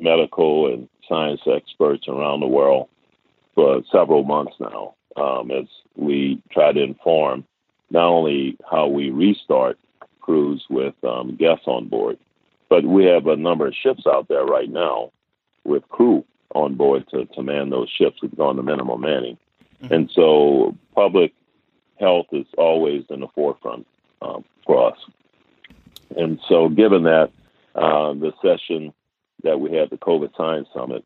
medical 0.00 0.74
and 0.74 0.88
science 1.08 1.42
experts 1.46 2.08
around 2.08 2.40
the 2.40 2.48
world 2.48 2.88
for 3.54 3.80
several 3.92 4.24
months 4.24 4.54
now 4.58 4.96
um, 5.18 5.50
as 5.50 5.66
we 5.96 6.40
try 6.50 6.72
to 6.72 6.82
inform 6.82 7.44
not 7.90 8.06
only 8.06 8.56
how 8.70 8.86
we 8.86 9.10
restart 9.10 9.78
cruise 10.20 10.64
with 10.68 10.94
um, 11.04 11.36
guests 11.36 11.66
on 11.66 11.88
board, 11.88 12.18
but 12.68 12.84
we 12.84 13.04
have 13.06 13.26
a 13.26 13.36
number 13.36 13.66
of 13.66 13.74
ships 13.74 14.02
out 14.06 14.28
there 14.28 14.44
right 14.44 14.70
now 14.70 15.10
with 15.64 15.88
crew 15.88 16.24
on 16.54 16.74
board 16.74 17.08
to, 17.10 17.24
to 17.26 17.42
man 17.42 17.70
those 17.70 17.88
ships. 17.88 18.20
We've 18.22 18.36
gone 18.36 18.56
to 18.56 18.62
minimum 18.62 19.00
manning. 19.00 19.38
Mm-hmm. 19.82 19.94
And 19.94 20.10
so 20.14 20.76
public 20.94 21.32
health 21.98 22.26
is 22.32 22.46
always 22.56 23.04
in 23.10 23.20
the 23.20 23.28
forefront 23.34 23.86
um, 24.22 24.44
for 24.66 24.92
us. 24.92 24.98
And 26.16 26.40
so, 26.48 26.68
given 26.68 27.04
that, 27.04 27.30
uh, 27.74 28.14
the 28.14 28.32
session 28.42 28.92
that 29.44 29.60
we 29.60 29.72
had, 29.76 29.90
the 29.90 29.98
COVID 29.98 30.36
Science 30.36 30.68
Summit, 30.74 31.04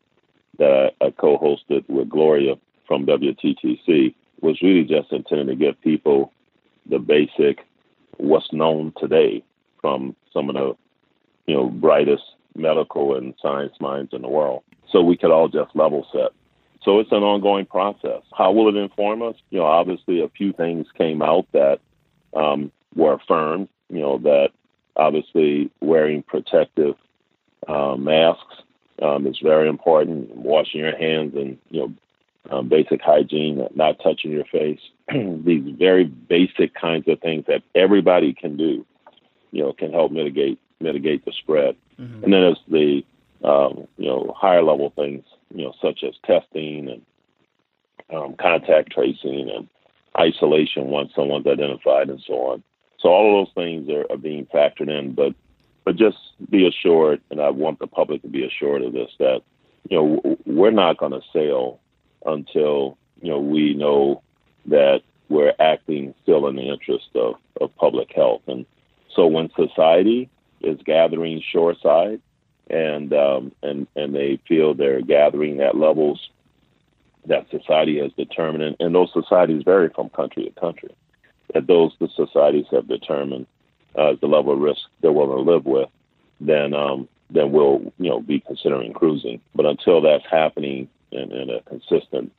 that 0.59 0.93
I, 1.01 1.05
I 1.05 1.11
co 1.11 1.37
hosted 1.37 1.87
with 1.89 2.09
Gloria 2.09 2.55
from 2.87 3.05
WTTC 3.05 4.13
was 4.41 4.61
really 4.61 4.83
just 4.83 5.11
intended 5.11 5.47
to 5.47 5.55
give 5.55 5.79
people 5.81 6.31
the 6.89 6.99
basic 6.99 7.65
what's 8.17 8.51
known 8.51 8.93
today 8.99 9.43
from 9.81 10.15
some 10.33 10.49
of 10.49 10.55
the 10.55 10.75
you 11.47 11.55
know 11.55 11.69
brightest 11.69 12.23
medical 12.55 13.15
and 13.15 13.33
science 13.41 13.73
minds 13.79 14.13
in 14.13 14.21
the 14.21 14.27
world. 14.27 14.63
So 14.91 15.01
we 15.01 15.17
could 15.17 15.31
all 15.31 15.47
just 15.47 15.75
level 15.75 16.05
set. 16.11 16.31
So 16.83 16.99
it's 16.99 17.11
an 17.11 17.23
ongoing 17.23 17.65
process. 17.65 18.21
How 18.37 18.51
will 18.51 18.69
it 18.69 18.79
inform 18.79 19.21
us? 19.21 19.35
You 19.49 19.59
know 19.59 19.65
obviously 19.65 20.21
a 20.21 20.29
few 20.29 20.53
things 20.53 20.87
came 20.97 21.21
out 21.21 21.47
that 21.53 21.79
um, 22.35 22.71
were 22.95 23.13
affirmed 23.13 23.69
you 23.89 24.01
know 24.01 24.17
that 24.19 24.49
obviously 24.95 25.69
wearing 25.81 26.23
protective 26.23 26.95
uh, 27.67 27.95
masks 27.95 28.55
um, 29.01 29.25
is 29.27 29.37
very 29.41 29.69
important. 29.69 30.35
Washing 30.35 30.81
your 30.81 30.97
hands 30.97 31.35
and 31.35 31.57
you 31.69 31.81
know 31.81 31.93
um, 32.49 32.67
basic 32.67 33.01
hygiene, 33.01 33.67
not 33.75 33.99
touching 34.03 34.31
your 34.31 34.45
face, 34.45 34.79
these 35.11 35.75
very 35.77 36.05
basic 36.05 36.73
kinds 36.73 37.07
of 37.07 37.19
things 37.21 37.45
that 37.47 37.63
everybody 37.75 38.33
can 38.33 38.57
do, 38.57 38.85
you 39.51 39.63
know, 39.63 39.73
can 39.73 39.91
help 39.91 40.11
mitigate 40.11 40.59
mitigate 40.79 41.23
the 41.25 41.31
spread. 41.31 41.75
Mm-hmm. 41.99 42.23
And 42.23 42.33
then 42.33 42.41
there's 42.41 42.59
the 42.67 43.03
um, 43.47 43.87
you 43.97 44.07
know 44.07 44.33
higher 44.37 44.63
level 44.63 44.91
things, 44.95 45.23
you 45.53 45.63
know, 45.63 45.73
such 45.81 46.03
as 46.03 46.13
testing 46.25 46.89
and 46.89 47.01
um, 48.13 48.35
contact 48.35 48.91
tracing 48.91 49.49
and 49.49 49.67
isolation 50.19 50.87
once 50.87 51.11
someone's 51.15 51.47
identified 51.47 52.09
and 52.09 52.21
so 52.25 52.33
on. 52.33 52.63
So 52.99 53.09
all 53.09 53.41
of 53.41 53.47
those 53.47 53.53
things 53.53 53.89
are, 53.89 54.05
are 54.09 54.17
being 54.17 54.45
factored 54.47 54.89
in, 54.89 55.13
but 55.13 55.33
but 55.85 55.97
just 55.97 56.17
be 56.49 56.65
assured, 56.65 57.21
and 57.29 57.41
I 57.41 57.49
want 57.49 57.79
the 57.79 57.87
public 57.87 58.21
to 58.21 58.29
be 58.29 58.45
assured 58.45 58.81
of 58.83 58.93
this 58.93 59.11
that 59.19 59.41
you 59.89 59.97
know 59.97 60.37
we're 60.45 60.71
not 60.71 60.97
going 60.97 61.11
to 61.11 61.21
sail 61.33 61.79
until 62.25 62.97
you 63.21 63.29
know 63.29 63.39
we 63.39 63.73
know 63.73 64.21
that 64.65 65.01
we're 65.29 65.53
acting 65.59 66.13
still 66.21 66.47
in 66.47 66.55
the 66.55 66.69
interest 66.69 67.09
of, 67.15 67.35
of 67.59 67.75
public 67.75 68.11
health. 68.13 68.41
And 68.47 68.65
so 69.15 69.27
when 69.27 69.49
society 69.55 70.29
is 70.61 70.79
gathering 70.85 71.41
shoreside 71.51 72.21
and 72.69 73.13
um, 73.13 73.51
and 73.61 73.87
and 73.95 74.15
they 74.15 74.39
feel 74.47 74.73
they're 74.73 75.01
gathering 75.01 75.59
at 75.61 75.75
levels 75.75 76.29
that 77.25 77.49
society 77.49 77.99
has 77.99 78.11
determined, 78.13 78.63
and, 78.63 78.75
and 78.79 78.95
those 78.95 79.11
societies 79.13 79.63
vary 79.63 79.89
from 79.89 80.09
country 80.09 80.45
to 80.45 80.59
country, 80.59 80.93
that 81.53 81.67
those 81.67 81.93
the 81.99 82.09
societies 82.15 82.65
have 82.71 82.87
determined 82.87 83.47
uh, 83.95 84.13
the 84.21 84.27
level 84.27 84.53
of 84.53 84.59
risk 84.59 84.81
they're 85.01 85.11
willing 85.11 85.45
to 85.45 85.51
live 85.51 85.65
with, 85.65 85.89
then 86.39 86.73
um, 86.73 87.07
then 87.29 87.51
we'll 87.51 87.91
you 87.97 88.09
know 88.09 88.19
be 88.21 88.39
considering 88.39 88.93
cruising. 88.93 89.41
But 89.55 89.65
until 89.65 90.01
that's 90.01 90.25
happening 90.29 90.89
in, 91.13 91.31
in 91.31 91.49
a 91.49 91.61
consistent 91.61 92.31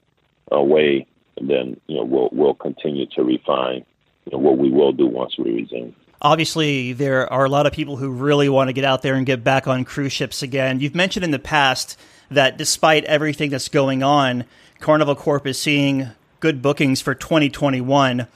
uh, 0.52 0.60
way, 0.60 1.06
and 1.36 1.48
then 1.48 1.80
you 1.86 1.96
know 1.96 2.04
we'll 2.04 2.28
we'll 2.32 2.54
continue 2.54 3.06
to 3.14 3.22
refine 3.22 3.84
you 4.26 4.32
know, 4.32 4.38
what 4.38 4.58
we 4.58 4.70
will 4.70 4.92
do 4.92 5.06
once 5.06 5.36
we 5.38 5.52
resume. 5.52 5.94
Obviously, 6.22 6.92
there 6.92 7.30
are 7.32 7.44
a 7.44 7.48
lot 7.48 7.66
of 7.66 7.72
people 7.72 7.96
who 7.96 8.10
really 8.10 8.48
want 8.48 8.68
to 8.68 8.72
get 8.72 8.84
out 8.84 9.02
there 9.02 9.14
and 9.14 9.26
get 9.26 9.44
back 9.44 9.66
on 9.66 9.84
cruise 9.84 10.12
ships 10.12 10.42
again. 10.42 10.80
You've 10.80 10.94
mentioned 10.94 11.24
in 11.24 11.32
the 11.32 11.38
past 11.38 11.98
that 12.30 12.56
despite 12.56 13.04
everything 13.04 13.50
that's 13.50 13.68
going 13.68 14.02
on, 14.02 14.44
Carnival 14.80 15.14
Corp 15.14 15.46
is 15.46 15.58
seeing 15.58 16.08
good 16.40 16.62
bookings 16.62 17.00
for 17.00 17.14
2021. 17.14 18.26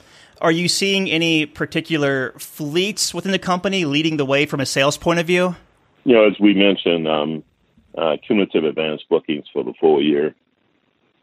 Are 0.41 0.51
you 0.51 0.67
seeing 0.67 1.09
any 1.09 1.45
particular 1.45 2.33
fleets 2.37 3.13
within 3.13 3.31
the 3.31 3.39
company 3.39 3.85
leading 3.85 4.17
the 4.17 4.25
way 4.25 4.45
from 4.45 4.59
a 4.59 4.65
sales 4.65 4.97
point 4.97 5.19
of 5.19 5.27
view? 5.27 5.55
You 6.05 6.15
know, 6.15 6.25
as 6.25 6.39
we 6.39 6.53
mentioned, 6.53 7.07
um, 7.07 7.43
uh, 7.97 8.17
cumulative 8.25 8.63
advance 8.63 9.01
bookings 9.09 9.45
for 9.51 9.63
the 9.63 9.73
full 9.79 10.01
year 10.01 10.35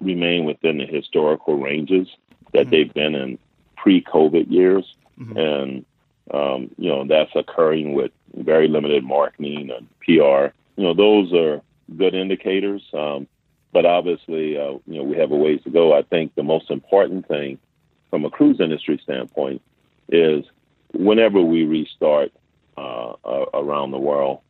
remain 0.00 0.44
within 0.44 0.78
the 0.78 0.86
historical 0.86 1.56
ranges 1.56 2.08
that 2.52 2.62
mm-hmm. 2.62 2.70
they've 2.70 2.94
been 2.94 3.14
in 3.14 3.38
pre-COVID 3.76 4.50
years, 4.50 4.84
mm-hmm. 5.18 5.36
and 5.36 5.84
um, 6.32 6.70
you 6.76 6.88
know 6.88 7.06
that's 7.06 7.34
occurring 7.34 7.92
with 7.92 8.10
very 8.34 8.68
limited 8.68 9.04
marketing 9.04 9.70
and 9.70 9.88
PR. 10.00 10.54
You 10.76 10.84
know 10.84 10.94
those 10.94 11.32
are 11.32 11.62
good 11.96 12.14
indicators, 12.14 12.82
um, 12.92 13.26
but 13.72 13.86
obviously 13.86 14.56
uh, 14.56 14.72
you 14.86 14.98
know 14.98 15.04
we 15.04 15.16
have 15.16 15.30
a 15.30 15.36
ways 15.36 15.60
to 15.64 15.70
go. 15.70 15.96
I 15.96 16.02
think 16.02 16.34
the 16.34 16.42
most 16.42 16.70
important 16.70 17.28
thing 17.28 17.58
from 18.10 18.24
a 18.24 18.30
cruise 18.30 18.60
industry 18.60 19.00
standpoint 19.02 19.62
is 20.08 20.44
whenever 20.92 21.40
we 21.40 21.64
restart 21.64 22.32
uh, 22.76 23.12
uh, 23.24 23.44
around 23.54 23.90
the 23.90 23.98
world, 23.98 24.40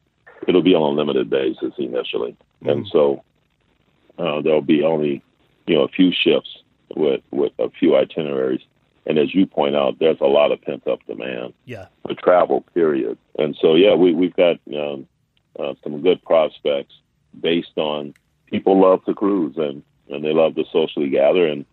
it'll 0.47 0.62
be 0.62 0.75
on 0.75 0.95
a 0.95 0.97
limited 0.97 1.31
basis 1.31 1.73
initially, 1.78 2.33
mm-hmm. 2.33 2.69
and 2.69 2.87
so 2.88 3.23
uh, 4.19 4.40
there'll 4.40 4.61
be 4.61 4.83
only 4.83 5.23
you 5.66 5.75
know 5.75 5.83
a 5.83 5.88
few 5.88 6.12
ships 6.12 6.59
with 6.95 7.23
with 7.31 7.52
a 7.59 7.71
few 7.71 7.97
itineraries. 7.97 8.62
And 9.09 9.19
as 9.19 9.33
you 9.33 9.47
point 9.47 9.76
out, 9.76 10.00
there's 10.00 10.21
a 10.21 10.26
lot 10.26 10.50
of 10.50 10.61
pent 10.62 10.88
up 10.88 10.99
demand 11.07 11.55
yeah. 11.64 11.87
for 12.02 12.14
travel. 12.14 12.62
Period. 12.75 13.16
And 13.38 13.57
so 13.61 13.75
yeah, 13.76 13.95
we 13.95 14.12
we've 14.12 14.35
got 14.35 14.59
um, 14.75 15.07
uh, 15.59 15.75
some 15.83 16.02
good 16.02 16.23
prospects 16.23 16.95
based 17.40 17.76
on 17.76 18.14
people 18.47 18.81
love 18.81 19.05
to 19.05 19.14
cruise 19.14 19.57
and 19.57 19.83
and 20.09 20.25
they 20.25 20.33
love 20.33 20.55
to 20.57 20.64
socially 20.73 21.09
gather 21.09 21.47
and 21.47 21.64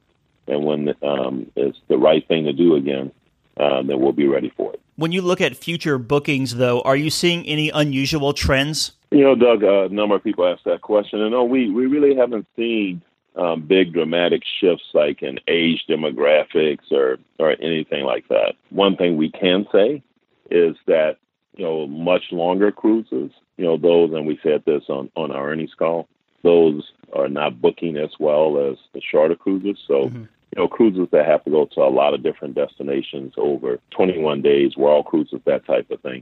and 0.48 0.66
when 0.66 0.94
um, 1.02 1.52
it's 1.56 1.78
the 1.88 1.98
right 1.98 2.28
thing 2.28 2.46
to 2.46 2.54
do 2.54 2.76
again, 2.76 3.12
uh, 3.58 3.82
then 3.82 4.00
we'll 4.00 4.12
be 4.12 4.28
ready 4.28 4.52
for 4.56 4.74
it. 4.74 4.82
When 4.96 5.12
you 5.12 5.22
look 5.22 5.42
at 5.42 5.56
future 5.56 5.98
bookings, 5.98 6.56
though, 6.56 6.82
are 6.82 6.96
you 6.96 7.10
seeing 7.10 7.46
any 7.48 7.70
unusual 7.70 8.34
trends? 8.34 8.92
You 9.12 9.24
know, 9.24 9.36
Doug, 9.36 9.64
a 9.64 9.90
number 9.90 10.16
of 10.16 10.24
people 10.24 10.46
ask 10.48 10.64
that 10.64 10.82
question, 10.82 11.22
and 11.22 11.32
no, 11.32 11.44
we 11.44 11.70
we 11.70 11.86
really 11.86 12.16
haven't 12.16 12.48
seen 12.56 13.02
um, 13.36 13.62
big 13.62 13.94
dramatic 13.94 14.44
shifts 14.60 14.86
like 14.94 15.24
in 15.24 15.40
age 15.48 15.84
demographics 15.90 16.92
or 16.92 17.18
or 17.40 17.52
anything 17.62 18.06
like 18.06 18.28
that. 18.30 18.54
One 18.70 18.96
thing 18.96 19.18
we 19.18 19.32
can 19.32 19.66
say 19.72 20.04
is 20.52 20.76
that 20.88 21.18
you 21.56 21.66
know 21.66 21.88
much 21.88 22.24
longer 22.32 22.72
cruises, 22.72 23.32
you 23.58 23.66
know 23.66 23.78
those, 23.78 24.14
and 24.14 24.28
we 24.28 24.40
said 24.44 24.64
this 24.66 24.84
on 24.90 25.10
on 25.16 25.32
our 25.32 25.50
earnings 25.50 25.74
call, 25.78 26.08
those 26.44 26.92
are 27.14 27.30
not 27.30 27.62
booking 27.62 27.98
as 27.98 28.12
well 28.20 28.70
as 28.70 28.78
the 28.94 29.02
shorter 29.02 29.36
cruises. 29.36 29.78
So. 29.88 30.10
Mm-hmm. 30.10 30.24
You 30.56 30.62
know, 30.62 30.68
cruises 30.68 31.08
that 31.12 31.26
have 31.26 31.44
to 31.46 31.50
go 31.50 31.66
to 31.66 31.82
a 31.82 31.90
lot 31.90 32.14
of 32.14 32.22
different 32.22 32.54
destinations 32.54 33.34
over 33.38 33.80
21 33.90 34.44
days, 34.44 34.78
world 34.78 35.06
cruises, 35.06 35.42
that 35.46 35.66
type 35.66 35.90
of 35.90 36.00
thing. 36.02 36.22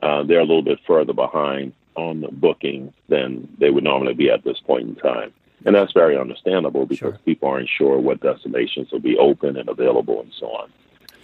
Uh, 0.00 0.22
they're 0.22 0.38
a 0.38 0.44
little 0.44 0.62
bit 0.62 0.78
further 0.86 1.12
behind 1.12 1.72
on 1.96 2.20
the 2.20 2.28
bookings 2.30 2.92
than 3.08 3.48
they 3.58 3.70
would 3.70 3.82
normally 3.82 4.14
be 4.14 4.30
at 4.30 4.44
this 4.44 4.60
point 4.60 4.88
in 4.88 4.94
time. 4.94 5.32
And 5.64 5.74
that's 5.74 5.92
very 5.92 6.16
understandable 6.16 6.86
because 6.86 7.14
sure. 7.14 7.18
people 7.24 7.48
aren't 7.48 7.68
sure 7.68 7.98
what 7.98 8.20
destinations 8.20 8.92
will 8.92 9.00
be 9.00 9.18
open 9.18 9.56
and 9.56 9.68
available 9.68 10.20
and 10.20 10.32
so 10.38 10.46
on. 10.46 10.72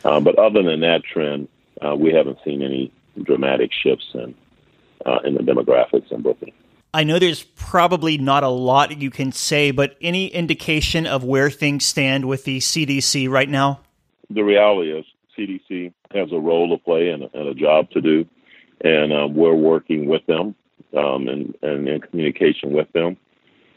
Um, 0.05 0.25
but 0.25 0.37
other 0.37 0.65
than 0.65 0.81
that 0.81 1.05
trend, 1.05 1.47
uh, 1.81 1.95
we 1.95 2.13
haven't 2.13 2.39
seen 2.45 2.63
any 2.63 2.91
dramatic 3.23 3.71
shifts 3.73 4.11
in, 4.15 4.35
uh, 5.07 5.21
in 5.25 5.35
the 5.35 5.43
demographics 5.43 6.11
and 6.11 6.25
booking. 6.25 6.53
I 6.95 7.05
know 7.05 7.19
there's 7.19 7.43
probably 7.43 8.19
not 8.19 8.45
a 8.45 8.49
lot 8.49 8.97
you 8.97 9.11
can 9.11 9.33
say, 9.33 9.71
but 9.71 9.97
any 10.01 10.29
indication 10.29 11.07
of 11.07 11.23
where 11.23 11.51
things 11.51 11.85
stand 11.85 12.27
with 12.27 12.45
the 12.45 12.59
CDC 12.59 13.29
right 13.29 13.49
now? 13.49 13.81
The 14.31 14.43
reality 14.43 14.93
is, 14.93 15.05
CDC 15.39 15.93
has 16.13 16.33
a 16.33 16.39
role 16.39 16.77
to 16.77 16.83
play 16.83 17.11
and 17.11 17.25
a, 17.25 17.31
and 17.33 17.49
a 17.49 17.55
job 17.55 17.91
to 17.91 18.01
do, 18.01 18.27
and 18.81 19.13
um, 19.13 19.35
we're 19.35 19.55
working 19.55 20.07
with 20.07 20.25
them 20.27 20.55
um, 20.97 21.29
and, 21.29 21.55
and 21.63 21.89
in 21.89 22.01
communication 22.01 22.73
with 22.73 22.91
them 22.93 23.17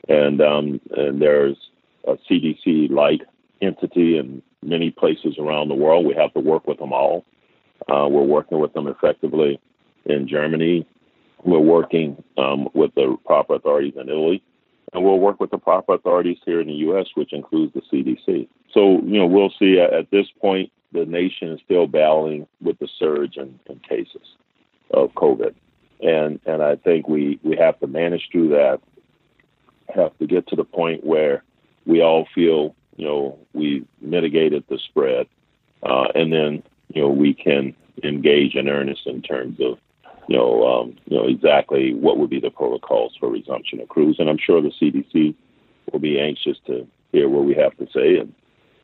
and 0.07 0.41
um, 0.41 0.81
and 0.91 1.21
there's 1.21 1.57
a 2.07 2.17
CDC-like 2.29 3.21
entity 3.61 4.17
in 4.17 4.41
many 4.63 4.91
places 4.91 5.35
around 5.39 5.69
the 5.69 5.75
world. 5.75 6.05
We 6.05 6.15
have 6.15 6.33
to 6.33 6.39
work 6.39 6.67
with 6.67 6.79
them 6.79 6.93
all. 6.93 7.25
Uh, 7.87 8.07
we're 8.09 8.23
working 8.23 8.59
with 8.59 8.73
them 8.73 8.87
effectively 8.87 9.59
in 10.05 10.27
Germany. 10.27 10.87
We're 11.43 11.59
working 11.59 12.23
um, 12.37 12.69
with 12.73 12.93
the 12.95 13.17
proper 13.25 13.55
authorities 13.55 13.93
in 13.95 14.09
Italy, 14.09 14.43
and 14.93 15.03
we'll 15.03 15.19
work 15.19 15.39
with 15.39 15.51
the 15.51 15.57
proper 15.57 15.93
authorities 15.93 16.37
here 16.45 16.61
in 16.61 16.67
the 16.67 16.73
U.S., 16.73 17.07
which 17.15 17.33
includes 17.33 17.73
the 17.73 17.81
CDC. 17.81 18.47
So, 18.73 19.01
you 19.01 19.19
know, 19.19 19.25
we'll 19.25 19.53
see. 19.59 19.79
At 19.79 20.11
this 20.11 20.27
point, 20.39 20.71
the 20.91 21.05
nation 21.05 21.49
is 21.49 21.59
still 21.65 21.87
battling 21.87 22.47
with 22.61 22.77
the 22.79 22.87
surge 22.99 23.37
in, 23.37 23.59
in 23.67 23.79
cases 23.79 24.35
of 24.93 25.11
COVID, 25.13 25.53
and 26.01 26.39
and 26.45 26.61
I 26.61 26.75
think 26.75 27.07
we 27.07 27.39
we 27.43 27.55
have 27.57 27.79
to 27.79 27.87
manage 27.87 28.29
through 28.31 28.49
that 28.49 28.81
have 29.93 30.17
to 30.19 30.27
get 30.27 30.47
to 30.47 30.55
the 30.55 30.63
point 30.63 31.05
where 31.05 31.43
we 31.85 32.01
all 32.01 32.27
feel, 32.33 32.75
you 32.95 33.05
know, 33.05 33.37
we 33.53 33.85
mitigated 33.99 34.63
the 34.69 34.77
spread, 34.77 35.27
uh, 35.83 36.07
and 36.15 36.31
then, 36.31 36.63
you 36.93 37.01
know, 37.01 37.09
we 37.09 37.33
can 37.33 37.75
engage 38.03 38.55
in 38.55 38.69
earnest 38.69 39.05
in 39.07 39.21
terms 39.21 39.59
of, 39.59 39.77
you 40.27 40.35
know, 40.37 40.67
um, 40.67 40.95
you 41.05 41.17
know 41.17 41.27
exactly 41.27 41.93
what 41.93 42.17
would 42.17 42.29
be 42.29 42.39
the 42.39 42.49
protocols 42.49 43.15
for 43.19 43.29
resumption 43.29 43.79
of 43.81 43.89
cruise. 43.89 44.17
And 44.19 44.29
I'm 44.29 44.37
sure 44.37 44.61
the 44.61 44.71
CDC 44.81 45.35
will 45.91 45.99
be 45.99 46.19
anxious 46.19 46.57
to 46.67 46.87
hear 47.11 47.27
what 47.29 47.45
we 47.45 47.53
have 47.55 47.75
to 47.77 47.87
say, 47.93 48.17
and 48.17 48.33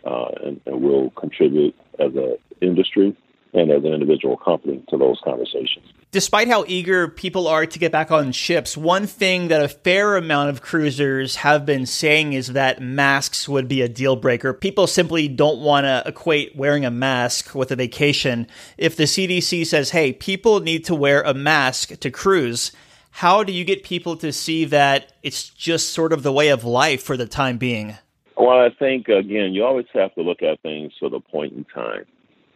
uh, 0.06 0.29
and, 0.44 0.62
and 0.65 0.82
we'll 0.82 1.12
contribute 1.12 1.75
as 2.00 2.13
an 2.15 2.38
industry 2.62 3.15
and 3.54 3.72
as 3.72 3.84
an 3.84 3.94
individual 3.94 4.38
company 4.38 4.84
to 4.89 4.98
those 4.98 5.20
conversations. 5.24 5.86
Despite 6.12 6.48
how 6.48 6.63
eager 6.68 7.08
people 7.08 7.48
are 7.48 7.66
to 7.66 7.80
get 7.80 7.92
back 7.92 8.12
on 8.12 8.32
ships, 8.32 8.77
one 8.77 9.08
thing 9.08 9.50
that 9.50 9.63
a 9.63 9.68
fair 9.68 10.16
amount 10.16 10.50
of 10.50 10.62
cruisers 10.62 11.38
have 11.38 11.66
been 11.66 11.86
saying 11.86 12.34
is 12.34 12.48
that 12.48 12.82
masks 12.82 13.48
would 13.48 13.68
be 13.68 13.82
a 13.82 13.89
deal 13.89 14.16
breaker. 14.16 14.54
People 14.54 14.88
simply 14.88 15.27
don't 15.27 15.60
want 15.60 15.86
to 15.86 16.04
equate 16.06 16.56
wearing 16.56 16.86
a 16.86 16.92
mask 16.92 17.54
with 17.54 17.72
a 17.72 17.75
vacation. 17.75 18.48
If 18.77 18.96
the 18.96 19.04
CDC 19.04 19.66
says, 19.66 19.92
hey, 19.92 20.13
people 20.13 20.60
need 20.60 20.86
to 20.86 20.96
wear 20.96 21.22
a 21.22 21.34
mask 21.34 22.00
to 22.00 22.12
cruise, 22.12 22.72
how 23.12 23.44
do 23.44 23.51
you 23.51 23.66
get 23.66 23.84
people 23.84 24.16
to 24.18 24.32
see 24.32 24.66
that 24.66 25.13
it's 25.24 25.50
just 25.50 25.89
sort 25.89 26.13
of 26.13 26.24
the 26.24 26.32
way 26.32 26.50
of 26.50 26.63
life 26.63 27.01
for 27.01 27.18
the 27.18 27.25
time 27.25 27.58
being? 27.58 27.98
Well, 28.38 28.60
I 28.60 28.70
think, 28.70 29.08
again, 29.08 29.54
you 29.54 29.66
always 29.66 29.88
have 29.94 30.13
to 30.13 30.22
look 30.22 30.44
at 30.44 30.62
things 30.62 30.94
for 31.00 31.10
the 31.10 31.20
point 31.20 31.54
in 31.54 31.66
time. 31.66 32.06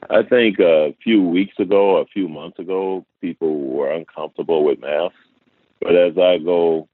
I 0.10 0.24
think 0.24 0.60
a 0.60 0.96
few 1.04 1.22
weeks 1.22 1.60
ago, 1.60 1.98
a 1.98 2.06
few 2.06 2.28
months 2.28 2.60
ago, 2.60 3.06
people 3.22 3.60
were 3.60 3.92
uncomfortable 3.92 4.64
with 4.64 4.80
masks. 4.80 5.18
But 5.80 5.96
as 5.96 6.18
I 6.18 6.38
go 6.38 6.88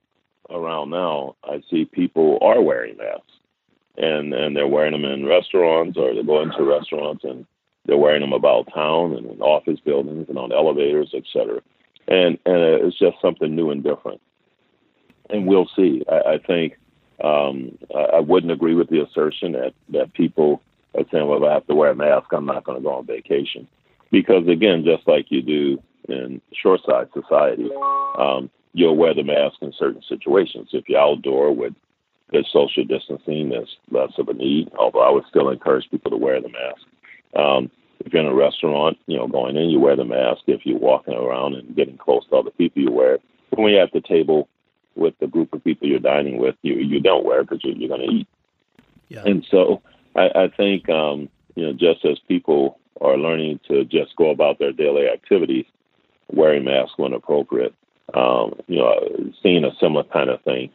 around 0.50 0.90
now, 0.90 1.36
I 1.44 1.62
see 1.70 1.84
people 1.84 2.38
are 2.40 2.60
wearing 2.60 2.96
masks, 2.96 3.32
and 3.96 4.32
and 4.32 4.56
they're 4.56 4.66
wearing 4.66 4.92
them 4.92 5.04
in 5.04 5.26
restaurants 5.26 5.96
or 5.98 6.14
they're 6.14 6.22
going 6.22 6.50
to 6.52 6.64
restaurants 6.64 7.24
and 7.24 7.46
they're 7.86 7.96
wearing 7.96 8.20
them 8.20 8.32
about 8.32 8.72
town 8.72 9.14
and 9.14 9.26
in 9.26 9.40
office 9.40 9.80
buildings 9.80 10.26
and 10.28 10.38
on 10.38 10.52
elevators, 10.52 11.12
etc. 11.14 11.60
And 12.06 12.38
and 12.46 12.56
it's 12.84 12.98
just 12.98 13.20
something 13.20 13.54
new 13.54 13.70
and 13.70 13.82
different. 13.82 14.20
And 15.30 15.46
we'll 15.46 15.68
see. 15.76 16.04
I, 16.10 16.34
I 16.34 16.38
think 16.38 16.78
um, 17.22 17.76
I, 17.94 18.16
I 18.16 18.20
wouldn't 18.20 18.52
agree 18.52 18.74
with 18.74 18.88
the 18.88 19.02
assertion 19.02 19.52
that 19.52 19.74
that 19.90 20.14
people 20.14 20.62
are 20.94 21.04
saying, 21.10 21.26
well, 21.26 21.38
if 21.38 21.44
I 21.44 21.54
have 21.54 21.66
to 21.66 21.74
wear 21.74 21.90
a 21.90 21.94
mask, 21.94 22.26
I'm 22.32 22.46
not 22.46 22.64
going 22.64 22.78
to 22.78 22.84
go 22.84 22.94
on 22.94 23.06
vacation. 23.06 23.68
Because 24.10 24.48
again, 24.48 24.84
just 24.84 25.06
like 25.06 25.26
you 25.30 25.42
do 25.42 25.82
in 26.08 26.40
shoreside 26.52 27.08
society, 27.12 27.68
um, 28.18 28.50
you'll 28.72 28.96
wear 28.96 29.14
the 29.14 29.22
mask 29.22 29.56
in 29.60 29.72
certain 29.78 30.02
situations. 30.08 30.70
If 30.72 30.88
you're 30.88 31.00
outdoor 31.00 31.54
with 31.54 31.74
good 32.30 32.46
social 32.50 32.84
distancing, 32.84 33.50
there's 33.50 33.76
less 33.90 34.12
of 34.18 34.28
a 34.28 34.34
need, 34.34 34.70
although 34.78 35.00
I 35.00 35.10
would 35.10 35.24
still 35.28 35.50
encourage 35.50 35.90
people 35.90 36.10
to 36.10 36.16
wear 36.16 36.40
the 36.40 36.48
mask. 36.48 36.82
Um, 37.36 37.70
if 38.00 38.12
you're 38.12 38.22
in 38.22 38.28
a 38.28 38.34
restaurant, 38.34 38.96
you 39.06 39.16
know, 39.16 39.26
going 39.26 39.56
in, 39.56 39.70
you 39.70 39.80
wear 39.80 39.96
the 39.96 40.04
mask. 40.04 40.42
If 40.46 40.64
you're 40.64 40.78
walking 40.78 41.14
around 41.14 41.54
and 41.54 41.74
getting 41.74 41.98
close 41.98 42.26
to 42.28 42.36
other 42.36 42.50
people, 42.50 42.82
you 42.82 42.90
wear 42.90 43.14
it. 43.14 43.22
But 43.50 43.58
when 43.60 43.72
you're 43.72 43.82
at 43.82 43.92
the 43.92 44.00
table 44.00 44.48
with 44.94 45.14
the 45.20 45.26
group 45.26 45.52
of 45.52 45.64
people 45.64 45.88
you're 45.88 45.98
dining 45.98 46.38
with, 46.38 46.54
you 46.62 46.74
you 46.74 47.00
don't 47.00 47.24
wear 47.24 47.40
it 47.40 47.48
because 47.48 47.64
you're, 47.64 47.74
you're 47.76 47.88
going 47.88 48.08
to 48.08 48.14
eat. 48.14 48.28
Yeah. 49.08 49.24
And 49.24 49.46
so 49.50 49.82
I, 50.18 50.44
I 50.44 50.48
think 50.48 50.88
um, 50.88 51.28
you 51.54 51.66
know 51.66 51.72
just 51.72 52.04
as 52.04 52.18
people 52.26 52.78
are 53.00 53.16
learning 53.16 53.60
to 53.68 53.84
just 53.84 54.16
go 54.16 54.30
about 54.30 54.58
their 54.58 54.72
daily 54.72 55.08
activities, 55.08 55.66
wearing 56.28 56.64
masks 56.64 56.98
when 56.98 57.12
appropriate. 57.12 57.74
Um, 58.14 58.58
you 58.66 58.78
know, 58.78 59.32
seeing 59.42 59.64
a 59.64 59.74
similar 59.78 60.04
kind 60.04 60.30
of 60.30 60.42
thing 60.42 60.70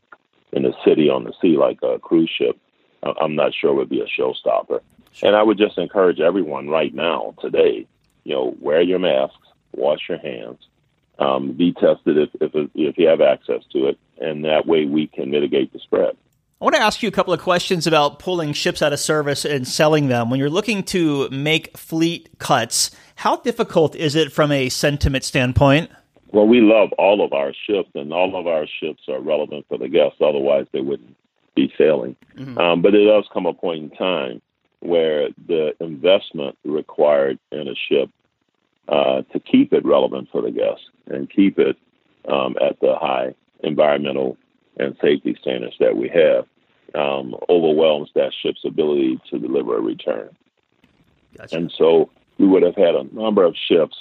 in 0.52 0.64
the 0.64 0.74
city 0.86 1.10
on 1.10 1.24
the 1.24 1.34
sea, 1.42 1.58
like 1.58 1.80
a 1.82 1.98
cruise 1.98 2.30
ship, 2.30 2.60
I'm 3.02 3.36
not 3.36 3.54
sure 3.54 3.74
would 3.74 3.90
be 3.90 4.02
a 4.02 4.06
showstopper. 4.06 4.82
Sure. 5.12 5.28
And 5.28 5.36
I 5.36 5.44
would 5.44 5.58
just 5.58 5.78
encourage 5.78 6.20
everyone 6.20 6.70
right 6.70 6.94
now, 6.94 7.36
today, 7.42 7.88
you 8.24 8.34
know, 8.34 8.56
wear 8.60 8.82
your 8.82 9.00
masks, 9.00 9.48
wash 9.74 10.00
your 10.10 10.20
hands, 10.20 10.60
um, 11.20 11.54
be 11.54 11.74
tested 11.74 12.18
if, 12.18 12.30
if 12.42 12.70
if 12.74 12.98
you 12.98 13.08
have 13.08 13.22
access 13.22 13.62
to 13.72 13.88
it, 13.88 14.00
and 14.20 14.46
that 14.46 14.66
way 14.66 14.86
we 14.86 15.08
can 15.08 15.30
mitigate 15.30 15.72
the 15.74 15.80
spread. 15.80 16.16
I 16.64 16.66
want 16.66 16.76
to 16.76 16.82
ask 16.82 17.04
you 17.04 17.10
a 17.10 17.12
couple 17.12 17.34
of 17.34 17.42
questions 17.42 17.88
about 17.88 18.20
pulling 18.20 18.54
ships 18.54 18.82
out 18.82 18.94
of 18.94 19.00
service 19.02 19.44
and 19.44 19.68
selling 19.68 20.08
them. 20.08 20.30
When 20.30 20.40
you're 20.40 20.50
looking 20.50 20.82
to 20.84 21.28
make 21.30 21.78
fleet 21.78 22.30
cuts, 22.40 22.90
how 23.16 23.36
difficult 23.36 23.98
is 23.98 24.16
it 24.16 24.32
from 24.32 24.50
a 24.50 24.70
sentiment 24.70 25.26
standpoint? 25.26 25.92
Well, 26.32 26.48
we 26.48 26.62
love 26.62 26.94
all 26.94 27.22
of 27.22 27.34
our 27.34 27.52
ships, 27.68 27.90
and 27.96 28.14
all 28.14 28.38
of 28.38 28.48
our 28.48 28.66
ships 28.80 29.04
are 29.10 29.20
relevant 29.20 29.66
for 29.68 29.78
the 29.78 29.90
guests. 29.90 30.20
Otherwise, 30.22 30.68
they 30.72 30.80
wouldn't 30.80 31.18
be 31.54 31.70
sailing. 31.78 32.16
Mm-hmm. 32.38 32.58
Um, 32.58 32.82
but 32.82 32.96
it 32.96 33.08
does 33.08 33.26
come 33.34 33.46
a 33.46 33.54
point 33.54 33.84
in 33.84 33.98
time 33.98 34.42
where 34.80 35.32
the 35.50 35.76
investment 35.82 36.58
required 36.64 37.40
in 37.52 37.68
a 37.68 37.76
ship 37.90 38.10
uh, 38.88 39.24
to 39.34 39.40
keep 39.42 39.74
it 39.74 39.84
relevant 39.84 40.30
for 40.32 40.42
the 40.42 40.52
guests 40.52 40.86
and 41.08 41.30
keep 41.30 41.60
it 41.60 41.76
um, 42.32 42.56
at 42.66 42.80
the 42.80 42.96
high 42.96 43.36
environmental 43.66 44.38
and 44.78 44.96
safety 45.02 45.36
standards 45.42 45.76
that 45.82 45.98
we 45.98 46.08
have 46.08 46.46
um, 46.96 47.36
overwhelms 47.50 48.10
that 48.16 48.34
ship's 48.42 48.66
ability 48.66 49.20
to 49.30 49.40
deliver 49.40 49.78
a 49.78 49.82
return. 49.82 50.30
Gotcha. 51.38 51.58
And 51.58 51.74
so 51.78 52.10
we 52.38 52.48
would 52.48 52.64
have 52.64 52.76
had 52.76 52.96
a 52.96 53.04
number 53.14 53.44
of 53.44 53.56
ships 53.56 53.96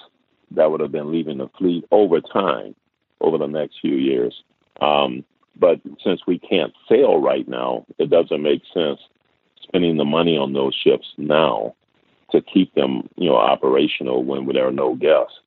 that 0.51 0.71
would 0.71 0.81
have 0.81 0.93
been 0.93 1.11
leaving 1.11 1.39
the 1.39 1.49
fleet 1.59 1.85
over 1.91 2.21
time, 2.21 2.75
over 3.21 3.39
the 3.39 3.47
next 3.47 3.81
few 3.81 3.95
years. 3.95 4.43
Um, 4.81 5.25
but 5.57 5.81
since 6.03 6.21
we 6.27 6.39
can't 6.39 6.73
sail 6.89 7.21
right 7.21 7.47
now, 7.47 7.85
it 7.99 8.11
doesn't 8.11 8.43
make 8.43 8.63
sense 8.73 9.01
spending 9.63 9.97
the 9.97 10.05
money 10.05 10.37
on 10.37 10.53
those 10.53 10.75
ships 10.75 11.07
now 11.17 11.75
to 12.31 12.41
keep 12.41 12.75
them, 12.75 13.09
you 13.17 13.29
know, 13.29 13.37
operational 13.37 14.25
when 14.25 14.47
there 14.47 14.67
are 14.67 14.73
no 14.73 14.95
guests, 14.95 15.39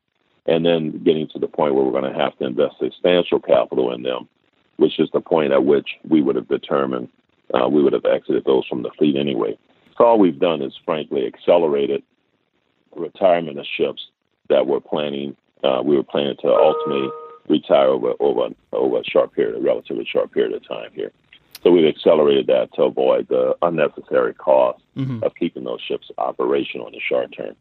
and 0.45 0.65
then 0.65 1.03
getting 1.03 1.27
to 1.29 1.39
the 1.39 1.47
point 1.47 1.73
where 1.73 1.83
we're 1.83 1.99
going 1.99 2.11
to 2.11 2.19
have 2.19 2.37
to 2.37 2.45
invest 2.45 2.75
substantial 2.79 3.39
capital 3.39 3.93
in 3.93 4.03
them, 4.03 4.29
which 4.77 4.99
is 4.99 5.09
the 5.11 5.19
point 5.19 5.51
at 5.51 5.65
which 5.65 5.89
we 6.07 6.21
would 6.21 6.35
have 6.35 6.47
determined 6.47 7.09
uh, 7.53 7.67
we 7.67 7.83
would 7.83 7.93
have 7.93 8.05
exited 8.05 8.43
those 8.45 8.65
from 8.67 8.83
the 8.83 8.91
fleet 8.97 9.15
anyway. 9.15 9.57
So 9.97 10.05
all 10.05 10.19
we've 10.19 10.39
done 10.39 10.61
is 10.61 10.73
frankly 10.85 11.25
accelerated 11.25 12.03
retirement 12.95 13.59
of 13.59 13.65
ships 13.65 14.07
that 14.49 14.67
were 14.67 14.81
planning. 14.81 15.35
Uh, 15.63 15.81
we 15.83 15.95
were 15.95 16.03
planning 16.03 16.35
to 16.41 16.47
ultimately 16.47 17.09
retire 17.47 17.87
over 17.87 18.13
over 18.19 18.49
over 18.73 18.99
a 18.99 19.03
short 19.03 19.33
period, 19.33 19.55
a 19.55 19.61
relatively 19.61 20.05
short 20.05 20.31
period 20.31 20.53
of 20.53 20.67
time 20.67 20.89
here. 20.93 21.11
So 21.63 21.71
we've 21.71 21.87
accelerated 21.87 22.47
that 22.47 22.73
to 22.75 22.83
avoid 22.83 23.27
the 23.27 23.55
unnecessary 23.61 24.33
cost 24.35 24.83
mm-hmm. 24.95 25.23
of 25.23 25.33
keeping 25.35 25.63
those 25.63 25.81
ships 25.81 26.11
operational 26.17 26.87
in 26.87 26.93
the 26.93 26.99
short 26.99 27.33
term. 27.35 27.55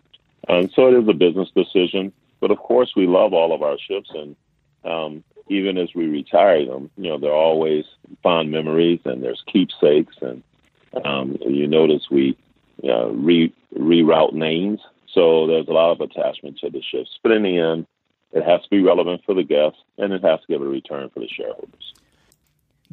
And 0.47 0.71
so 0.73 0.89
it 0.89 1.03
is 1.03 1.09
a 1.09 1.15
business 1.15 1.49
decision. 1.57 2.13
But 2.41 2.51
of 2.51 2.59
course, 2.59 2.93
we 2.95 3.07
love 3.07 3.33
all 3.33 3.55
of 3.55 3.63
our 3.63 3.79
ships, 3.79 4.11
and 4.13 4.37
um, 4.85 5.25
even 5.49 5.79
as 5.79 5.95
we 5.95 6.07
retire 6.07 6.65
them, 6.65 6.91
you 6.97 7.09
know, 7.09 7.19
they're 7.19 7.33
always 7.33 7.85
fond 8.23 8.51
memories, 8.51 9.01
and 9.05 9.23
there's 9.23 9.43
keepsakes, 9.47 10.17
and 10.21 10.43
um, 11.05 11.37
you 11.41 11.67
notice 11.67 12.11
we 12.11 12.37
uh, 12.85 13.09
re 13.09 13.53
reroute 13.77 14.33
names, 14.33 14.81
so 15.13 15.47
there's 15.47 15.69
a 15.69 15.73
lot 15.73 15.93
of 15.93 16.01
attachment 16.01 16.59
to 16.59 16.71
the 16.71 16.83
ships. 16.83 17.19
But 17.23 17.33
in 17.33 17.43
the 17.43 17.59
end, 17.59 17.87
it 18.33 18.45
has 18.45 18.63
to 18.63 18.71
be 18.71 18.83
relevant 18.83 19.23
for 19.25 19.35
the 19.35 19.45
guests, 19.45 19.79
and 19.99 20.13
it 20.13 20.23
has 20.25 20.41
to 20.41 20.47
give 20.49 20.63
a 20.63 20.67
return 20.67 21.11
for 21.11 21.21
the 21.21 21.29
shareholders. 21.29 21.95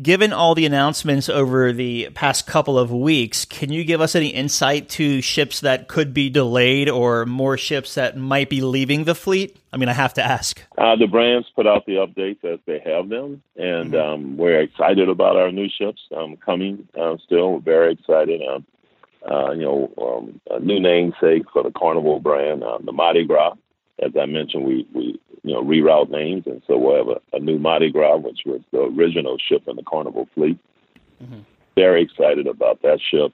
Given 0.02 0.32
all 0.32 0.56
the 0.56 0.66
announcements 0.66 1.28
over 1.28 1.74
the 1.74 2.10
past 2.14 2.48
couple 2.48 2.80
of 2.80 2.92
weeks, 2.92 3.44
can 3.44 3.74
you 3.74 3.84
give 3.84 4.00
us 4.00 4.16
any 4.16 4.30
insight 4.30 4.88
to 4.92 5.22
ships 5.22 5.60
that 5.60 5.90
could 5.90 6.14
be 6.14 6.30
delayed 6.30 6.88
or 6.88 7.26
more 7.26 7.58
ships 7.58 7.96
that 7.96 8.16
might 8.16 8.50
be 8.50 8.62
leaving 8.62 9.04
the 9.04 9.14
fleet? 9.14 9.58
I 9.74 9.78
mean, 9.78 9.90
I 9.90 9.94
have 9.94 10.14
to 10.14 10.24
ask. 10.24 10.64
Uh, 10.78 10.96
the 10.96 11.08
brands 11.08 11.48
put 11.54 11.68
out 11.68 11.86
the 11.86 11.96
updates 11.96 12.44
as 12.46 12.60
they 12.66 12.80
have 12.86 13.10
them, 13.10 13.44
and 13.58 13.92
mm-hmm. 13.92 14.14
um, 14.14 14.38
we're 14.38 14.62
excited 14.62 15.10
about 15.10 15.36
our 15.36 15.52
new 15.52 15.68
ships 15.70 16.02
um, 16.16 16.38
coming. 16.38 16.88
Uh, 16.98 17.18
still, 17.26 17.54
we're 17.54 17.60
very 17.60 17.92
excited. 17.92 18.42
Um, 18.42 18.66
uh, 19.30 19.52
you 19.52 19.62
know, 19.62 19.92
um, 20.02 20.40
a 20.50 20.60
new 20.60 20.80
namesake 20.80 21.44
for 21.52 21.64
the 21.64 21.72
Carnival 21.72 22.22
brand, 22.22 22.64
uh, 22.64 22.78
the 22.82 22.94
Mardi 22.94 23.26
Gras. 23.26 23.56
As 24.00 24.12
I 24.20 24.26
mentioned, 24.26 24.66
we, 24.66 24.88
we 24.94 25.20
you 25.44 25.54
know 25.54 25.64
reroute 25.64 26.10
names, 26.10 26.44
and 26.46 26.62
so 26.68 26.78
we'll 26.78 26.98
have 26.98 27.08
a, 27.08 27.38
a 27.38 27.40
new 27.40 27.60
Mardi 27.60 27.92
Gras, 27.92 28.18
which 28.18 28.42
was 28.46 28.62
the 28.72 28.82
original 28.82 29.38
ship 29.38 29.64
in 29.68 29.76
the 29.76 29.84
Carnival 29.84 30.28
fleet. 30.34 30.58
Mm-hmm. 31.22 31.40
Very 31.76 32.04
excited 32.04 32.48
about 32.48 32.82
that 32.82 33.00
ship. 33.10 33.34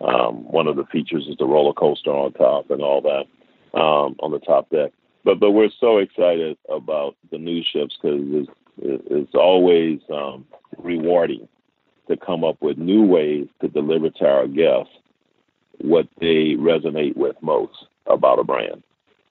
Um, 0.00 0.44
one 0.44 0.66
of 0.66 0.76
the 0.76 0.84
features 0.86 1.26
is 1.28 1.36
the 1.38 1.46
roller 1.46 1.72
coaster 1.72 2.10
on 2.10 2.32
top 2.32 2.70
and 2.70 2.82
all 2.82 3.00
that 3.00 3.78
um, 3.78 4.16
on 4.20 4.30
the 4.30 4.38
top 4.40 4.68
deck. 4.70 4.92
But 5.24 5.40
but 5.40 5.52
we're 5.52 5.70
so 5.80 5.98
excited 5.98 6.56
about 6.68 7.16
the 7.30 7.38
new 7.38 7.62
ships 7.62 7.96
because 8.00 8.20
it's, 8.30 8.50
it's 9.10 9.34
always 9.34 10.00
um, 10.12 10.46
rewarding 10.78 11.48
to 12.08 12.16
come 12.16 12.44
up 12.44 12.60
with 12.60 12.78
new 12.78 13.02
ways 13.02 13.48
to 13.60 13.68
deliver 13.68 14.10
to 14.10 14.24
our 14.24 14.46
guests 14.46 14.92
what 15.78 16.06
they 16.20 16.54
resonate 16.58 17.16
with 17.16 17.36
most 17.42 17.86
about 18.06 18.38
a 18.38 18.44
brand. 18.44 18.82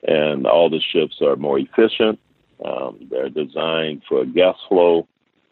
And 0.07 0.45
all 0.45 0.69
the 0.69 0.81
ships 0.91 1.17
are 1.21 1.35
more 1.35 1.59
efficient. 1.59 2.19
Um, 2.63 3.07
they're 3.09 3.29
designed 3.29 4.03
for 4.07 4.25
guest 4.25 4.59
flow 4.69 5.07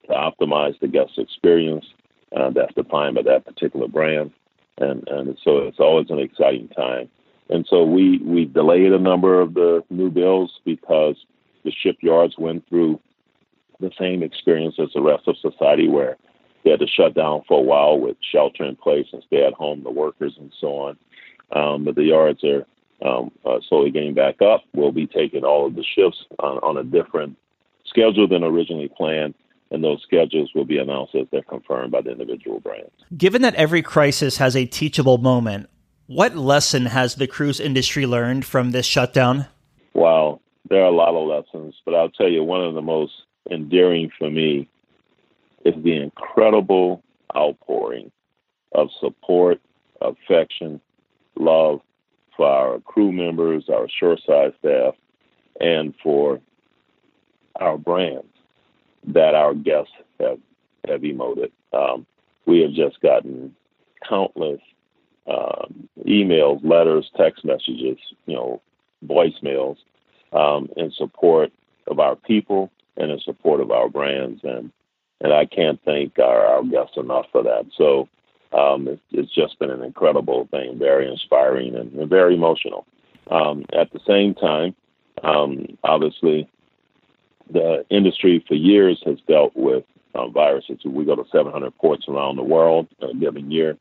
to 0.07 0.13
optimize 0.13 0.79
the 0.79 0.87
guest 0.87 1.17
experience. 1.17 1.85
Uh, 2.35 2.49
that's 2.49 2.73
defined 2.73 3.15
by 3.15 3.21
that 3.23 3.45
particular 3.45 3.87
brand. 3.87 4.31
And, 4.79 5.07
and 5.07 5.37
so 5.43 5.59
it's 5.59 5.79
always 5.79 6.09
an 6.09 6.19
exciting 6.19 6.67
time. 6.69 7.09
And 7.49 7.65
so 7.69 7.83
we, 7.83 8.19
we 8.19 8.45
delayed 8.45 8.91
a 8.91 8.99
number 8.99 9.39
of 9.39 9.53
the 9.53 9.83
new 9.89 10.09
builds 10.09 10.51
because 10.65 11.15
the 11.63 11.71
shipyards 11.71 12.35
went 12.37 12.67
through 12.69 12.99
the 13.79 13.91
same 13.99 14.23
experience 14.23 14.75
as 14.79 14.89
the 14.93 15.01
rest 15.01 15.27
of 15.27 15.37
society 15.37 15.87
where 15.87 16.17
they 16.63 16.71
had 16.71 16.79
to 16.79 16.87
shut 16.87 17.13
down 17.13 17.43
for 17.47 17.59
a 17.59 17.63
while 17.63 17.99
with 17.99 18.17
shelter 18.31 18.63
in 18.63 18.75
place 18.75 19.07
and 19.11 19.23
stay 19.27 19.45
at 19.45 19.53
home, 19.53 19.83
the 19.83 19.91
workers 19.91 20.33
and 20.39 20.51
so 20.59 20.67
on. 20.77 20.97
Um, 21.51 21.83
but 21.83 21.95
the 21.95 22.05
yards 22.05 22.43
are 22.43 22.65
um, 23.03 23.31
uh, 23.45 23.59
slowly 23.67 23.91
getting 23.91 24.13
back 24.13 24.41
up. 24.41 24.63
We'll 24.73 24.91
be 24.91 25.07
taking 25.07 25.43
all 25.43 25.67
of 25.67 25.75
the 25.75 25.83
shifts 25.83 26.25
on, 26.39 26.57
on 26.59 26.77
a 26.77 26.83
different 26.83 27.37
schedule 27.85 28.27
than 28.27 28.43
originally 28.43 28.89
planned 28.95 29.35
and 29.73 29.83
those 29.83 30.01
schedules 30.03 30.51
will 30.53 30.65
be 30.65 30.77
announced 30.77 31.15
as 31.15 31.25
they're 31.31 31.41
confirmed 31.41 31.91
by 31.91 31.99
the 31.99 32.11
individual 32.11 32.59
brands. 32.59 32.91
Given 33.17 33.41
that 33.41 33.55
every 33.55 33.81
crisis 33.81 34.37
has 34.37 34.55
a 34.55 34.65
teachable 34.65 35.17
moment, 35.17 35.67
what 36.05 36.35
lesson 36.35 36.85
has 36.85 37.15
the 37.15 37.25
cruise 37.25 37.59
industry 37.59 38.05
learned 38.05 38.45
from 38.45 38.69
this 38.69 38.85
shutdown? 38.85 39.47
Wow, 39.95 40.41
there 40.69 40.83
are 40.83 40.87
a 40.87 40.95
lot 40.95 41.15
of 41.15 41.27
lessons, 41.27 41.73
but 41.85 41.95
I'll 41.95 42.09
tell 42.09 42.29
you 42.29 42.43
one 42.43 42.63
of 42.63 42.75
the 42.75 42.83
most 42.83 43.13
endearing 43.49 44.11
for 44.17 44.29
me 44.29 44.69
is 45.65 45.73
the 45.83 46.03
incredible 46.03 47.03
outpouring 47.35 48.11
of 48.73 48.89
support, 48.99 49.59
affection, 50.01 50.79
love 51.35 51.79
for 52.35 52.47
our 52.47 52.79
crew 52.79 53.11
members, 53.11 53.69
our 53.69 53.87
shoreside 53.89 54.53
staff, 54.59 54.95
and 55.59 55.93
for 56.01 56.39
our 57.57 57.77
brands 57.77 58.25
that 59.07 59.35
our 59.35 59.53
guests 59.53 59.91
have 60.19 60.39
have 60.87 61.01
emoted. 61.01 61.51
Um, 61.71 62.05
we 62.45 62.59
have 62.61 62.73
just 62.73 62.99
gotten 63.01 63.55
countless 64.07 64.59
um, 65.27 65.87
emails, 66.05 66.63
letters, 66.63 67.09
text 67.15 67.45
messages, 67.45 67.97
you 68.25 68.35
know, 68.35 68.61
voicemails 69.05 69.77
um, 70.33 70.69
in 70.75 70.91
support 70.91 71.51
of 71.87 71.99
our 71.99 72.15
people 72.15 72.71
and 72.97 73.11
in 73.11 73.19
support 73.19 73.61
of 73.61 73.71
our 73.71 73.89
brands. 73.89 74.41
And 74.43 74.71
and 75.21 75.33
I 75.33 75.45
can't 75.45 75.79
thank 75.85 76.19
our, 76.19 76.45
our 76.45 76.63
guests 76.63 76.97
enough 76.97 77.27
for 77.31 77.43
that. 77.43 77.65
So 77.77 78.09
um, 78.53 78.87
it's, 78.87 79.01
it's, 79.11 79.33
just 79.33 79.57
been 79.59 79.71
an 79.71 79.83
incredible 79.83 80.47
thing, 80.51 80.77
very 80.77 81.09
inspiring 81.09 81.75
and, 81.75 81.91
and 81.93 82.09
very 82.09 82.35
emotional. 82.35 82.85
Um, 83.31 83.65
at 83.73 83.91
the 83.91 83.99
same 84.05 84.35
time, 84.35 84.75
um, 85.23 85.77
obviously, 85.83 86.49
the 87.51 87.85
industry 87.89 88.43
for 88.47 88.55
years 88.55 89.01
has 89.05 89.17
dealt 89.27 89.55
with 89.55 89.83
uh, 90.15 90.27
viruses. 90.27 90.79
We 90.85 91.05
go 91.05 91.15
to 91.15 91.23
700 91.31 91.75
ports 91.77 92.05
around 92.07 92.35
the 92.35 92.43
world 92.43 92.87
a 93.01 93.13
given 93.13 93.51
year, 93.51 93.77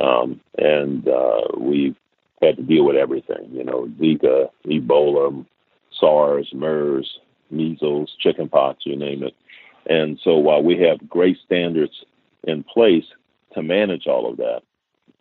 um, 0.00 0.40
and 0.58 1.06
uh, 1.08 1.42
we've 1.56 1.96
had 2.42 2.56
to 2.56 2.62
deal 2.62 2.84
with 2.84 2.96
everything. 2.96 3.48
You 3.52 3.64
know, 3.64 3.88
Zika, 4.00 4.48
Ebola, 4.66 5.44
SARS, 5.98 6.50
MERS, 6.54 7.18
measles, 7.50 8.14
chickenpox, 8.18 8.84
you 8.86 8.96
name 8.96 9.22
it. 9.22 9.34
And 9.86 10.18
so 10.22 10.36
while 10.36 10.62
we 10.62 10.78
have 10.78 11.08
great 11.08 11.38
standards 11.44 12.04
in 12.44 12.62
place 12.64 13.04
to 13.54 13.62
manage 13.62 14.06
all 14.06 14.30
of 14.30 14.36
that, 14.38 14.62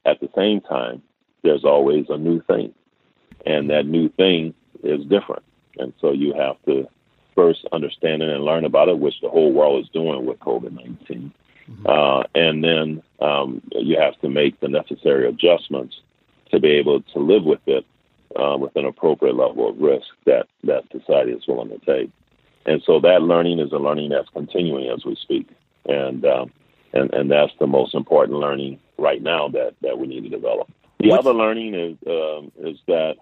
at 0.05 0.19
the 0.19 0.29
same 0.35 0.61
time, 0.61 1.01
there's 1.43 1.65
always 1.65 2.05
a 2.09 2.17
new 2.17 2.41
thing. 2.41 2.73
And 3.45 3.69
that 3.69 3.85
new 3.85 4.09
thing 4.09 4.53
is 4.83 5.05
different. 5.05 5.43
And 5.77 5.93
so 6.01 6.11
you 6.11 6.33
have 6.33 6.57
to 6.65 6.87
first 7.35 7.65
understand 7.71 8.21
it 8.21 8.29
and 8.29 8.43
learn 8.43 8.65
about 8.65 8.89
it, 8.89 8.99
which 8.99 9.21
the 9.21 9.29
whole 9.29 9.53
world 9.53 9.83
is 9.83 9.89
doing 9.91 10.25
with 10.25 10.39
COVID 10.39 10.73
19. 10.73 11.33
Mm-hmm. 11.69 11.87
Uh, 11.87 12.23
and 12.35 12.63
then 12.63 13.03
um, 13.21 13.61
you 13.71 13.97
have 13.99 14.19
to 14.21 14.29
make 14.29 14.59
the 14.59 14.67
necessary 14.67 15.27
adjustments 15.27 16.01
to 16.51 16.59
be 16.59 16.71
able 16.71 17.01
to 17.01 17.19
live 17.19 17.43
with 17.43 17.61
it 17.67 17.85
uh, 18.35 18.57
with 18.57 18.75
an 18.75 18.85
appropriate 18.85 19.35
level 19.35 19.69
of 19.69 19.79
risk 19.79 20.07
that, 20.25 20.47
that 20.63 20.83
society 20.91 21.31
is 21.31 21.47
willing 21.47 21.69
to 21.69 21.79
take. 21.85 22.11
And 22.65 22.81
so 22.85 22.99
that 22.99 23.21
learning 23.21 23.59
is 23.59 23.71
a 23.71 23.77
learning 23.77 24.09
that's 24.09 24.29
continuing 24.29 24.89
as 24.89 25.05
we 25.05 25.15
speak. 25.15 25.47
And, 25.85 26.25
um, 26.25 26.51
and, 26.93 27.13
and 27.13 27.32
that's 27.32 27.54
the 27.60 27.67
most 27.67 27.93
important 27.93 28.39
learning 28.39 28.80
right 28.97 29.21
now 29.21 29.47
that, 29.49 29.75
that 29.82 29.97
we 29.97 30.08
need 30.08 30.23
to 30.23 30.30
develop. 30.30 30.69
The 30.99 31.10
What's... 31.10 31.25
other 31.25 31.38
learning 31.38 31.73
is, 31.73 31.97
um, 32.08 32.52
is 32.60 32.78
that 32.88 33.15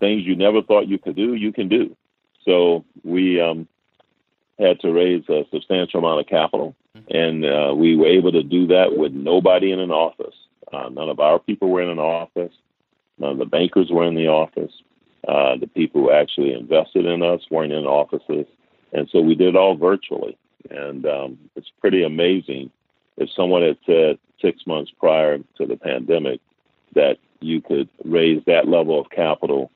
things 0.00 0.24
you 0.24 0.36
never 0.36 0.62
thought 0.62 0.88
you 0.88 0.98
could 0.98 1.16
do, 1.16 1.34
you 1.34 1.52
can 1.52 1.68
do. 1.68 1.96
So 2.44 2.84
we 3.04 3.40
um, 3.40 3.68
had 4.58 4.80
to 4.80 4.92
raise 4.92 5.28
a 5.28 5.44
substantial 5.50 6.00
amount 6.00 6.20
of 6.20 6.26
capital, 6.26 6.74
and 7.10 7.44
uh, 7.44 7.74
we 7.76 7.96
were 7.96 8.06
able 8.06 8.32
to 8.32 8.42
do 8.42 8.66
that 8.68 8.96
with 8.96 9.12
nobody 9.12 9.72
in 9.72 9.80
an 9.80 9.90
office. 9.90 10.34
Uh, 10.72 10.88
none 10.88 11.08
of 11.08 11.20
our 11.20 11.38
people 11.38 11.68
were 11.68 11.82
in 11.82 11.88
an 11.88 11.98
office. 11.98 12.52
None 13.18 13.32
of 13.32 13.38
the 13.38 13.46
bankers 13.46 13.88
were 13.90 14.04
in 14.04 14.14
the 14.14 14.28
office. 14.28 14.72
Uh, 15.26 15.56
the 15.56 15.66
people 15.66 16.02
who 16.02 16.10
actually 16.12 16.52
invested 16.52 17.06
in 17.06 17.22
us 17.22 17.40
weren't 17.50 17.72
in 17.72 17.84
offices. 17.84 18.46
And 18.92 19.08
so 19.10 19.20
we 19.20 19.34
did 19.34 19.48
it 19.48 19.56
all 19.56 19.76
virtually. 19.76 20.36
And 20.70 21.06
um, 21.06 21.38
it's 21.56 21.70
pretty 21.80 22.04
amazing 22.04 22.70
if 23.16 23.30
someone 23.30 23.62
had 23.62 23.78
said 23.86 24.18
six 24.40 24.66
months 24.66 24.90
prior 24.98 25.38
to 25.56 25.66
the 25.66 25.76
pandemic 25.76 26.40
that 26.94 27.18
you 27.40 27.60
could 27.60 27.88
raise 28.04 28.42
that 28.46 28.68
level 28.68 29.00
of 29.00 29.10
capital 29.10 29.70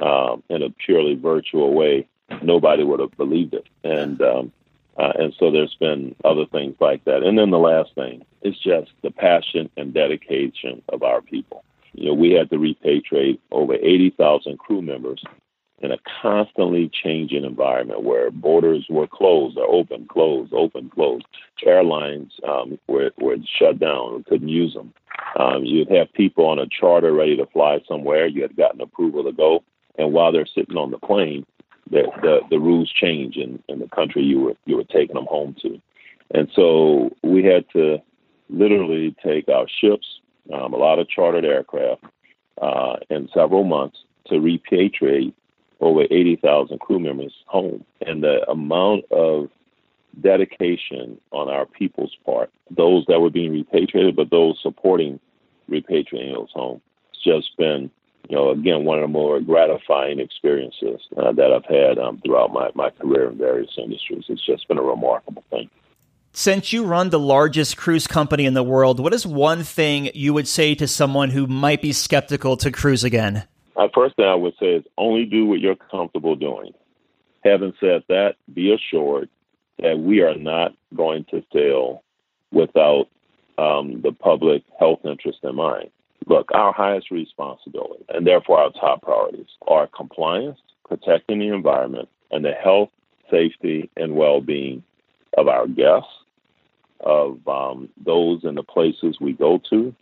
um, 0.00 0.42
in 0.48 0.62
a 0.62 0.70
purely 0.70 1.14
virtual 1.14 1.74
way, 1.74 2.06
nobody 2.42 2.82
would 2.82 3.00
have 3.00 3.16
believed 3.16 3.54
it. 3.54 3.66
And 3.84 4.20
um, 4.22 4.52
uh, 4.96 5.12
and 5.18 5.34
so 5.38 5.50
there's 5.50 5.74
been 5.80 6.14
other 6.24 6.44
things 6.46 6.76
like 6.78 7.04
that. 7.04 7.22
And 7.22 7.38
then 7.38 7.50
the 7.50 7.58
last 7.58 7.94
thing 7.94 8.24
is 8.42 8.58
just 8.58 8.90
the 9.02 9.10
passion 9.10 9.70
and 9.76 9.94
dedication 9.94 10.82
of 10.90 11.02
our 11.02 11.22
people. 11.22 11.64
You 11.92 12.06
know, 12.06 12.14
we 12.14 12.32
had 12.32 12.50
to 12.50 12.56
repatriate 12.56 13.38
over 13.50 13.74
80,000 13.74 14.58
crew 14.58 14.82
members 14.82 15.24
in 15.80 15.92
a 15.92 15.98
constantly 16.20 16.90
changing 16.92 17.44
environment 17.44 18.02
where 18.02 18.30
borders 18.30 18.86
were 18.90 19.06
closed 19.06 19.56
or 19.56 19.66
open, 19.66 20.06
closed, 20.06 20.52
open, 20.52 20.90
closed. 20.90 21.24
Airlines 21.64 22.32
um, 22.46 22.78
were, 22.86 23.10
were 23.18 23.36
shut 23.58 23.78
down. 23.78 24.16
We 24.16 24.22
couldn't 24.24 24.48
use 24.48 24.74
them. 24.74 24.92
Um, 25.38 25.64
you'd 25.64 25.90
have 25.90 26.12
people 26.12 26.46
on 26.46 26.58
a 26.58 26.66
charter 26.66 27.12
ready 27.12 27.36
to 27.36 27.46
fly 27.46 27.80
somewhere. 27.88 28.26
You 28.26 28.42
had 28.42 28.56
gotten 28.56 28.80
approval 28.80 29.24
to 29.24 29.32
go. 29.32 29.62
And 29.98 30.12
while 30.12 30.32
they're 30.32 30.46
sitting 30.46 30.76
on 30.76 30.90
the 30.90 30.98
plane, 30.98 31.46
the, 31.90 32.04
the, 32.22 32.40
the 32.50 32.58
rules 32.58 32.90
change 32.92 33.36
in, 33.36 33.62
in 33.68 33.78
the 33.78 33.88
country 33.88 34.22
you 34.22 34.40
were, 34.40 34.54
you 34.66 34.76
were 34.76 34.84
taking 34.84 35.16
them 35.16 35.26
home 35.26 35.56
to. 35.62 35.80
And 36.32 36.48
so 36.54 37.10
we 37.22 37.44
had 37.44 37.64
to 37.72 37.98
literally 38.48 39.14
take 39.24 39.48
our 39.48 39.66
ships, 39.80 40.06
um, 40.52 40.72
a 40.72 40.76
lot 40.76 40.98
of 40.98 41.08
chartered 41.08 41.44
aircraft, 41.44 42.04
uh, 42.60 42.96
in 43.08 43.28
several 43.34 43.64
months 43.64 43.98
to 44.26 44.34
repatriate 44.34 45.32
over 45.80 46.02
80,000 46.02 46.78
crew 46.80 47.00
members 47.00 47.32
home. 47.46 47.84
And 48.06 48.22
the 48.22 48.48
amount 48.50 49.04
of 49.10 49.48
dedication 50.20 51.20
on 51.30 51.48
our 51.48 51.66
people's 51.66 52.16
part, 52.24 52.50
those 52.70 53.04
that 53.08 53.20
were 53.20 53.30
being 53.30 53.52
repatriated, 53.52 54.16
but 54.16 54.30
those 54.30 54.58
supporting 54.62 55.20
repatriating 55.70 56.34
those 56.34 56.50
home, 56.52 56.80
it's 57.12 57.22
just 57.22 57.56
been, 57.56 57.90
you 58.28 58.36
know, 58.36 58.50
again, 58.50 58.84
one 58.84 58.98
of 58.98 59.02
the 59.02 59.08
more 59.08 59.40
gratifying 59.40 60.20
experiences 60.20 61.00
uh, 61.16 61.32
that 61.32 61.52
I've 61.52 61.64
had 61.64 61.98
um, 61.98 62.20
throughout 62.24 62.52
my, 62.52 62.70
my 62.74 62.90
career 62.90 63.30
in 63.30 63.38
various 63.38 63.70
industries. 63.78 64.24
It's 64.28 64.44
just 64.44 64.68
been 64.68 64.78
a 64.78 64.82
remarkable 64.82 65.44
thing. 65.50 65.70
Since 66.32 66.72
you 66.72 66.84
run 66.84 67.10
the 67.10 67.18
largest 67.18 67.76
cruise 67.76 68.06
company 68.06 68.46
in 68.46 68.54
the 68.54 68.62
world, 68.62 69.00
what 69.00 69.12
is 69.12 69.26
one 69.26 69.64
thing 69.64 70.10
you 70.14 70.32
would 70.32 70.46
say 70.46 70.76
to 70.76 70.86
someone 70.86 71.30
who 71.30 71.48
might 71.48 71.82
be 71.82 71.92
skeptical 71.92 72.56
to 72.58 72.70
cruise 72.70 73.02
again? 73.02 73.48
First 73.94 74.16
thing 74.16 74.26
I 74.26 74.34
would 74.34 74.54
say 74.60 74.74
is 74.74 74.84
only 74.98 75.24
do 75.24 75.46
what 75.46 75.60
you're 75.60 75.76
comfortable 75.76 76.36
doing. 76.36 76.72
Having 77.44 77.74
said 77.80 78.02
that, 78.08 78.36
be 78.52 78.72
assured 78.72 79.28
that 79.78 79.98
we 79.98 80.20
are 80.20 80.36
not 80.36 80.74
going 80.94 81.24
to 81.30 81.42
sail 81.52 82.02
without 82.52 83.06
um, 83.58 84.00
the 84.02 84.12
public 84.12 84.62
health 84.78 85.00
interest 85.04 85.38
in 85.42 85.54
mind. 85.54 85.90
Look, 86.26 86.50
our 86.52 86.72
highest 86.72 87.10
responsibility, 87.10 88.04
and 88.10 88.26
therefore 88.26 88.58
our 88.58 88.70
top 88.72 89.02
priorities, 89.02 89.46
are 89.66 89.86
compliance, 89.86 90.58
protecting 90.86 91.38
the 91.38 91.48
environment, 91.48 92.08
and 92.30 92.44
the 92.44 92.52
health, 92.52 92.90
safety, 93.30 93.90
and 93.96 94.14
well 94.14 94.40
being 94.40 94.82
of 95.38 95.48
our 95.48 95.66
guests, 95.66 96.10
of 97.00 97.38
um, 97.48 97.88
those 98.04 98.44
in 98.44 98.54
the 98.56 98.62
places 98.62 99.16
we 99.20 99.32
go 99.32 99.60
to, 99.70 99.94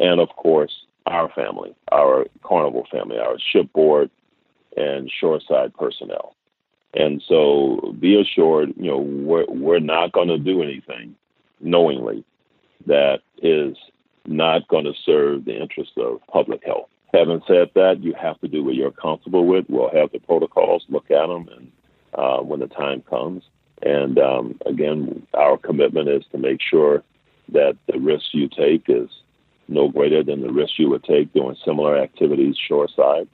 and 0.00 0.20
of 0.20 0.28
course, 0.30 0.72
our 1.10 1.28
family, 1.30 1.74
our 1.92 2.26
carnival 2.42 2.86
family, 2.90 3.18
our 3.18 3.36
shipboard 3.52 4.10
and 4.76 5.10
shoreside 5.10 5.74
personnel. 5.74 6.36
And 6.94 7.22
so 7.26 7.94
be 7.98 8.20
assured, 8.20 8.74
you 8.76 8.90
know, 8.90 8.98
we're, 8.98 9.46
we're 9.46 9.80
not 9.80 10.12
going 10.12 10.28
to 10.28 10.38
do 10.38 10.62
anything 10.62 11.16
knowingly 11.60 12.24
that 12.86 13.20
is 13.42 13.76
not 14.26 14.66
going 14.68 14.84
to 14.84 14.94
serve 15.04 15.44
the 15.44 15.60
interests 15.60 15.94
of 15.96 16.20
public 16.32 16.64
health. 16.64 16.88
Having 17.12 17.42
said 17.46 17.70
that, 17.74 18.02
you 18.02 18.14
have 18.14 18.40
to 18.40 18.48
do 18.48 18.64
what 18.64 18.74
you're 18.74 18.92
comfortable 18.92 19.46
with. 19.46 19.66
We'll 19.68 19.90
have 19.90 20.12
the 20.12 20.20
protocols, 20.20 20.84
look 20.88 21.10
at 21.10 21.26
them, 21.26 21.48
and 21.56 21.72
uh, 22.14 22.38
when 22.38 22.60
the 22.60 22.68
time 22.68 23.02
comes. 23.02 23.42
And 23.82 24.18
um, 24.18 24.58
again, 24.66 25.26
our 25.34 25.56
commitment 25.56 26.08
is 26.08 26.22
to 26.32 26.38
make 26.38 26.60
sure 26.62 27.02
that 27.52 27.76
the 27.86 27.98
risk 27.98 28.26
you 28.32 28.48
take 28.48 28.84
is 28.88 29.08
no 29.70 29.88
greater 29.88 30.22
than 30.22 30.42
the 30.42 30.52
risk 30.52 30.78
you 30.78 30.90
would 30.90 31.04
take 31.04 31.32
doing 31.32 31.56
similar 31.64 31.96
activities 31.96 32.56
shoreside. 32.68 33.28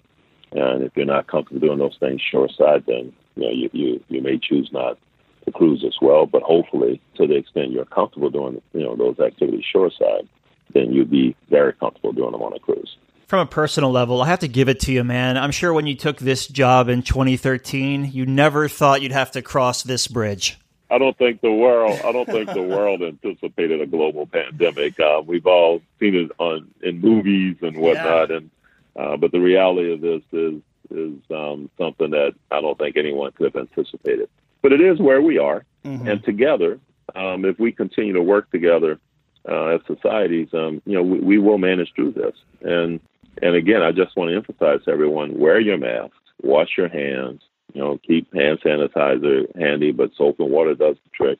And 0.52 0.84
if 0.84 0.92
you're 0.94 1.06
not 1.06 1.26
comfortable 1.26 1.66
doing 1.66 1.78
those 1.78 1.96
things 1.98 2.20
shoreside, 2.30 2.84
then 2.86 3.12
you 3.34 3.42
know 3.42 3.50
you, 3.50 3.70
you, 3.72 4.04
you 4.08 4.22
may 4.22 4.38
choose 4.38 4.70
not 4.72 4.98
to 5.44 5.52
cruise 5.52 5.84
as 5.86 5.96
well. 6.00 6.26
But 6.26 6.42
hopefully, 6.42 7.00
to 7.16 7.26
the 7.26 7.36
extent 7.36 7.72
you're 7.72 7.84
comfortable 7.84 8.30
doing 8.30 8.62
you 8.72 8.84
know 8.84 8.94
those 8.94 9.18
activities 9.18 9.64
shoreside, 9.70 10.28
then 10.72 10.92
you'd 10.92 11.10
be 11.10 11.34
very 11.50 11.72
comfortable 11.72 12.12
doing 12.12 12.32
them 12.32 12.42
on 12.42 12.52
a 12.52 12.58
cruise. 12.58 12.96
From 13.26 13.40
a 13.40 13.46
personal 13.46 13.90
level, 13.90 14.22
I 14.22 14.28
have 14.28 14.38
to 14.40 14.48
give 14.48 14.68
it 14.68 14.78
to 14.80 14.92
you, 14.92 15.02
man. 15.02 15.36
I'm 15.36 15.50
sure 15.50 15.72
when 15.72 15.88
you 15.88 15.96
took 15.96 16.18
this 16.18 16.46
job 16.46 16.88
in 16.88 17.02
2013, 17.02 18.12
you 18.12 18.24
never 18.24 18.68
thought 18.68 19.02
you'd 19.02 19.10
have 19.10 19.32
to 19.32 19.42
cross 19.42 19.82
this 19.82 20.06
bridge. 20.06 20.56
I 20.90 20.98
don't 20.98 21.16
think 21.18 21.40
the 21.40 21.52
world. 21.52 22.00
I 22.04 22.12
don't 22.12 22.26
think 22.26 22.52
the 22.52 22.62
world 22.62 23.02
anticipated 23.02 23.80
a 23.80 23.86
global 23.86 24.26
pandemic. 24.26 24.98
Uh, 25.00 25.22
we've 25.24 25.46
all 25.46 25.82
seen 25.98 26.14
it 26.14 26.30
on 26.38 26.68
in 26.82 27.00
movies 27.00 27.56
and 27.62 27.76
whatnot, 27.76 28.30
yeah. 28.30 28.36
and 28.36 28.50
uh, 28.94 29.16
but 29.16 29.32
the 29.32 29.40
reality 29.40 29.92
of 29.92 30.00
this 30.00 30.22
is 30.32 30.62
is 30.90 31.18
um, 31.30 31.68
something 31.76 32.10
that 32.10 32.34
I 32.50 32.60
don't 32.60 32.78
think 32.78 32.96
anyone 32.96 33.32
could 33.32 33.52
have 33.52 33.56
anticipated. 33.56 34.28
But 34.62 34.72
it 34.72 34.80
is 34.80 35.00
where 35.00 35.20
we 35.20 35.38
are, 35.38 35.64
mm-hmm. 35.84 36.06
and 36.06 36.22
together, 36.24 36.78
um, 37.14 37.44
if 37.44 37.58
we 37.58 37.72
continue 37.72 38.12
to 38.12 38.22
work 38.22 38.50
together 38.50 39.00
uh, 39.48 39.66
as 39.66 39.80
societies, 39.86 40.48
um, 40.52 40.80
you 40.86 40.94
know, 40.94 41.02
we, 41.02 41.18
we 41.20 41.38
will 41.38 41.58
manage 41.58 41.92
through 41.94 42.12
this. 42.12 42.34
And 42.62 43.00
and 43.42 43.56
again, 43.56 43.82
I 43.82 43.90
just 43.90 44.16
want 44.16 44.30
to 44.30 44.36
emphasize 44.36 44.84
to 44.84 44.90
everyone: 44.92 45.38
wear 45.38 45.58
your 45.58 45.78
mask, 45.78 46.14
wash 46.42 46.70
your 46.78 46.88
hands, 46.88 47.42
you 47.76 47.82
know, 47.82 47.98
keep 47.98 48.32
hand 48.34 48.58
sanitizer 48.64 49.54
handy, 49.54 49.92
but 49.92 50.14
soap 50.16 50.40
and 50.40 50.50
water 50.50 50.74
does 50.74 50.96
the 50.96 51.10
trick. 51.12 51.38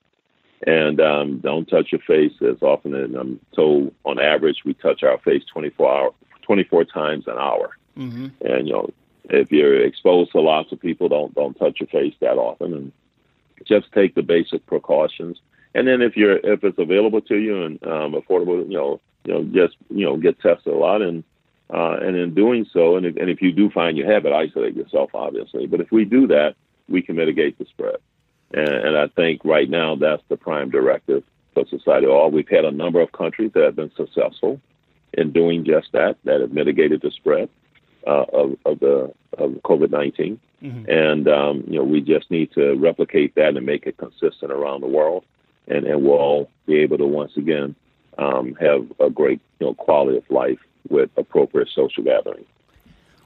And 0.66 1.00
um, 1.00 1.38
don't 1.38 1.64
touch 1.64 1.92
your 1.92 2.00
face 2.02 2.34
as 2.42 2.60
often. 2.60 2.94
And 2.94 3.16
I'm 3.16 3.40
told, 3.54 3.94
on 4.04 4.20
average, 4.20 4.58
we 4.64 4.74
touch 4.74 5.02
our 5.02 5.16
face 5.18 5.42
24 5.50 5.90
hour, 5.90 6.10
24 6.42 6.84
times 6.84 7.26
an 7.26 7.38
hour. 7.38 7.76
Mm-hmm. 7.96 8.26
And 8.42 8.66
you 8.66 8.72
know, 8.74 8.90
if 9.30 9.50
you're 9.50 9.82
exposed 9.82 10.32
to 10.32 10.40
lots 10.40 10.72
of 10.72 10.80
people, 10.80 11.08
don't 11.08 11.34
don't 11.34 11.58
touch 11.58 11.80
your 11.80 11.88
face 11.88 12.14
that 12.20 12.36
often, 12.36 12.74
and 12.74 12.92
just 13.64 13.90
take 13.92 14.14
the 14.14 14.22
basic 14.22 14.66
precautions. 14.66 15.40
And 15.74 15.88
then 15.88 16.02
if 16.02 16.18
you're 16.18 16.36
if 16.36 16.64
it's 16.64 16.78
available 16.78 17.22
to 17.22 17.36
you 17.36 17.62
and 17.62 17.82
um, 17.86 18.12
affordable, 18.12 18.62
you 18.68 18.76
know, 18.76 19.00
you 19.24 19.32
know, 19.32 19.42
just 19.44 19.76
you 19.88 20.04
know, 20.04 20.18
get 20.18 20.38
tested 20.40 20.74
a 20.74 20.76
lot 20.76 21.00
and 21.00 21.24
uh, 21.72 21.96
and 22.00 22.16
in 22.16 22.34
doing 22.34 22.66
so, 22.72 22.96
and 22.96 23.06
if, 23.06 23.16
and 23.16 23.28
if 23.28 23.42
you 23.42 23.52
do 23.52 23.70
find 23.70 23.96
you 23.96 24.08
have 24.08 24.24
it, 24.24 24.32
isolate 24.32 24.76
yourself, 24.76 25.10
obviously. 25.14 25.66
But 25.66 25.80
if 25.80 25.90
we 25.90 26.04
do 26.04 26.26
that, 26.28 26.54
we 26.88 27.02
can 27.02 27.16
mitigate 27.16 27.58
the 27.58 27.64
spread. 27.66 27.96
And, 28.52 28.68
and 28.68 28.96
I 28.96 29.08
think 29.08 29.44
right 29.44 29.68
now 29.68 29.96
that's 29.96 30.22
the 30.28 30.36
prime 30.36 30.70
directive 30.70 31.24
for 31.54 31.66
society. 31.66 32.06
All 32.06 32.30
we've 32.30 32.48
had 32.48 32.64
a 32.64 32.70
number 32.70 33.00
of 33.00 33.10
countries 33.12 33.50
that 33.54 33.64
have 33.64 33.76
been 33.76 33.90
successful 33.96 34.60
in 35.12 35.32
doing 35.32 35.64
just 35.64 35.88
that, 35.92 36.16
that 36.24 36.40
have 36.40 36.52
mitigated 36.52 37.00
the 37.00 37.10
spread 37.10 37.48
uh, 38.06 38.24
of, 38.32 38.56
of 38.64 38.78
the 38.80 39.12
of 39.36 39.50
COVID 39.64 39.90
19 39.90 40.38
mm-hmm. 40.62 40.90
And 40.90 41.28
um, 41.28 41.64
you 41.66 41.78
know, 41.78 41.84
we 41.84 42.00
just 42.00 42.30
need 42.30 42.52
to 42.52 42.74
replicate 42.74 43.34
that 43.34 43.56
and 43.56 43.66
make 43.66 43.86
it 43.86 43.96
consistent 43.96 44.52
around 44.52 44.82
the 44.82 44.86
world, 44.86 45.24
and 45.66 45.84
and 45.84 46.02
we'll 46.02 46.18
all 46.18 46.50
be 46.66 46.76
able 46.76 46.98
to 46.98 47.06
once 47.06 47.32
again 47.36 47.74
um, 48.18 48.54
have 48.60 48.86
a 49.00 49.10
great 49.10 49.40
you 49.58 49.66
know 49.66 49.74
quality 49.74 50.18
of 50.18 50.30
life 50.30 50.58
with 50.90 51.10
appropriate 51.16 51.68
social 51.74 52.02
gatherings. 52.02 52.46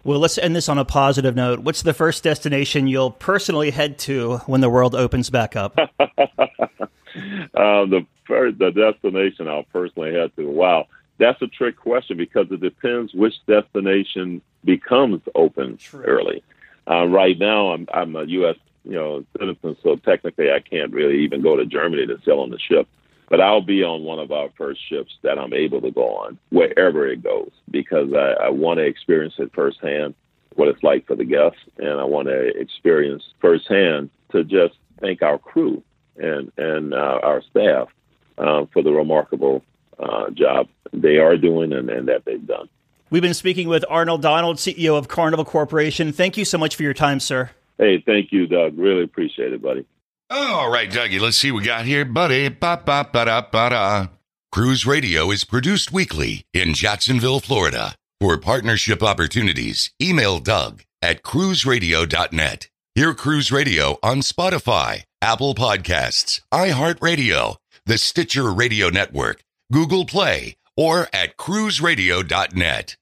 Well, 0.02 0.18
let's 0.18 0.38
end 0.38 0.56
this 0.56 0.68
on 0.68 0.78
a 0.78 0.84
positive 0.84 1.36
note. 1.36 1.60
What's 1.60 1.82
the 1.82 1.92
first 1.92 2.24
destination 2.24 2.86
you'll 2.86 3.10
personally 3.10 3.70
head 3.70 3.98
to 4.00 4.38
when 4.46 4.62
the 4.62 4.70
world 4.70 4.94
opens 4.94 5.28
back 5.28 5.56
up? 5.56 5.78
uh, 6.00 6.86
the 7.14 8.06
first, 8.26 8.58
the 8.58 8.70
destination 8.70 9.46
I'll 9.46 9.64
personally 9.64 10.14
head 10.14 10.34
to. 10.36 10.48
Wow, 10.48 10.86
that's 11.18 11.40
a 11.42 11.48
trick 11.48 11.76
question 11.76 12.16
because 12.16 12.46
it 12.50 12.60
depends 12.60 13.12
which 13.12 13.34
destination 13.46 14.40
becomes 14.64 15.20
open 15.34 15.76
True. 15.76 16.02
early. 16.02 16.42
Uh, 16.90 17.04
right 17.06 17.38
now, 17.38 17.72
I'm 17.72 17.86
I'm 17.92 18.16
a 18.16 18.24
U.S. 18.24 18.56
you 18.84 18.92
know 18.92 19.24
citizen, 19.38 19.76
so 19.82 19.96
technically 19.96 20.50
I 20.50 20.60
can't 20.60 20.92
really 20.92 21.24
even 21.24 21.42
go 21.42 21.56
to 21.56 21.66
Germany 21.66 22.06
to 22.06 22.18
sail 22.24 22.40
on 22.40 22.48
the 22.48 22.58
ship 22.58 22.88
but 23.30 23.40
I'll 23.40 23.62
be 23.62 23.82
on 23.82 24.02
one 24.02 24.18
of 24.18 24.32
our 24.32 24.50
first 24.58 24.80
ships 24.86 25.12
that 25.22 25.38
I'm 25.38 25.54
able 25.54 25.80
to 25.80 25.90
go 25.90 26.16
on 26.16 26.38
wherever 26.50 27.06
it 27.06 27.22
goes 27.22 27.52
because 27.70 28.12
I, 28.12 28.44
I 28.44 28.48
want 28.50 28.78
to 28.78 28.84
experience 28.84 29.34
it 29.38 29.52
firsthand 29.54 30.14
what 30.56 30.68
it's 30.68 30.82
like 30.82 31.06
for 31.06 31.14
the 31.14 31.24
guests, 31.24 31.60
and 31.78 32.00
I 32.00 32.04
want 32.04 32.26
to 32.26 32.48
experience 32.58 33.22
firsthand 33.40 34.10
to 34.32 34.44
just 34.44 34.74
thank 35.00 35.22
our 35.22 35.38
crew 35.38 35.82
and 36.16 36.52
and 36.58 36.92
uh, 36.92 37.20
our 37.22 37.40
staff 37.50 37.88
uh, 38.36 38.66
for 38.72 38.82
the 38.82 38.90
remarkable 38.90 39.62
uh, 39.98 40.30
job 40.30 40.68
they 40.92 41.18
are 41.18 41.36
doing 41.36 41.72
and, 41.72 41.88
and 41.88 42.08
that 42.08 42.24
they've 42.24 42.46
done. 42.46 42.68
We've 43.10 43.22
been 43.22 43.34
speaking 43.34 43.68
with 43.68 43.84
Arnold 43.88 44.22
Donald, 44.22 44.56
CEO 44.56 44.96
of 44.96 45.08
Carnival 45.08 45.44
Corporation. 45.44 46.12
Thank 46.12 46.36
you 46.36 46.44
so 46.44 46.58
much 46.58 46.76
for 46.76 46.82
your 46.82 46.94
time, 46.94 47.20
sir. 47.20 47.50
Hey, 47.78 48.02
thank 48.04 48.32
you, 48.32 48.46
Doug. 48.46 48.76
Really 48.76 49.04
appreciate 49.04 49.52
it, 49.52 49.62
buddy. 49.62 49.86
All 50.32 50.70
right, 50.70 50.88
Dougie, 50.88 51.20
let's 51.20 51.36
see 51.38 51.50
what 51.50 51.62
we 51.62 51.66
got 51.66 51.86
here, 51.86 52.04
buddy. 52.04 52.48
Ba, 52.48 52.80
ba, 52.84 53.08
ba, 53.12 53.24
da, 53.24 53.40
ba, 53.40 53.70
da. 53.70 54.06
Cruise 54.52 54.86
Radio 54.86 55.30
is 55.32 55.42
produced 55.44 55.92
weekly 55.92 56.44
in 56.54 56.72
Jacksonville, 56.72 57.40
Florida. 57.40 57.96
For 58.20 58.38
partnership 58.38 59.02
opportunities, 59.02 59.90
email 60.00 60.38
Doug 60.38 60.84
at 61.02 61.24
cruiseradio.net. 61.24 62.68
Hear 62.94 63.14
Cruise 63.14 63.50
Radio 63.50 63.98
on 64.04 64.18
Spotify, 64.20 65.02
Apple 65.20 65.54
Podcasts, 65.56 66.40
iHeartRadio, 66.54 67.56
the 67.86 67.98
Stitcher 67.98 68.52
Radio 68.52 68.88
Network, 68.88 69.42
Google 69.72 70.04
Play, 70.04 70.56
or 70.76 71.08
at 71.12 71.36
cruiseradio.net. 71.36 72.96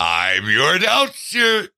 I'm 0.00 0.50
your 0.50 0.74
announcer. 0.74 1.68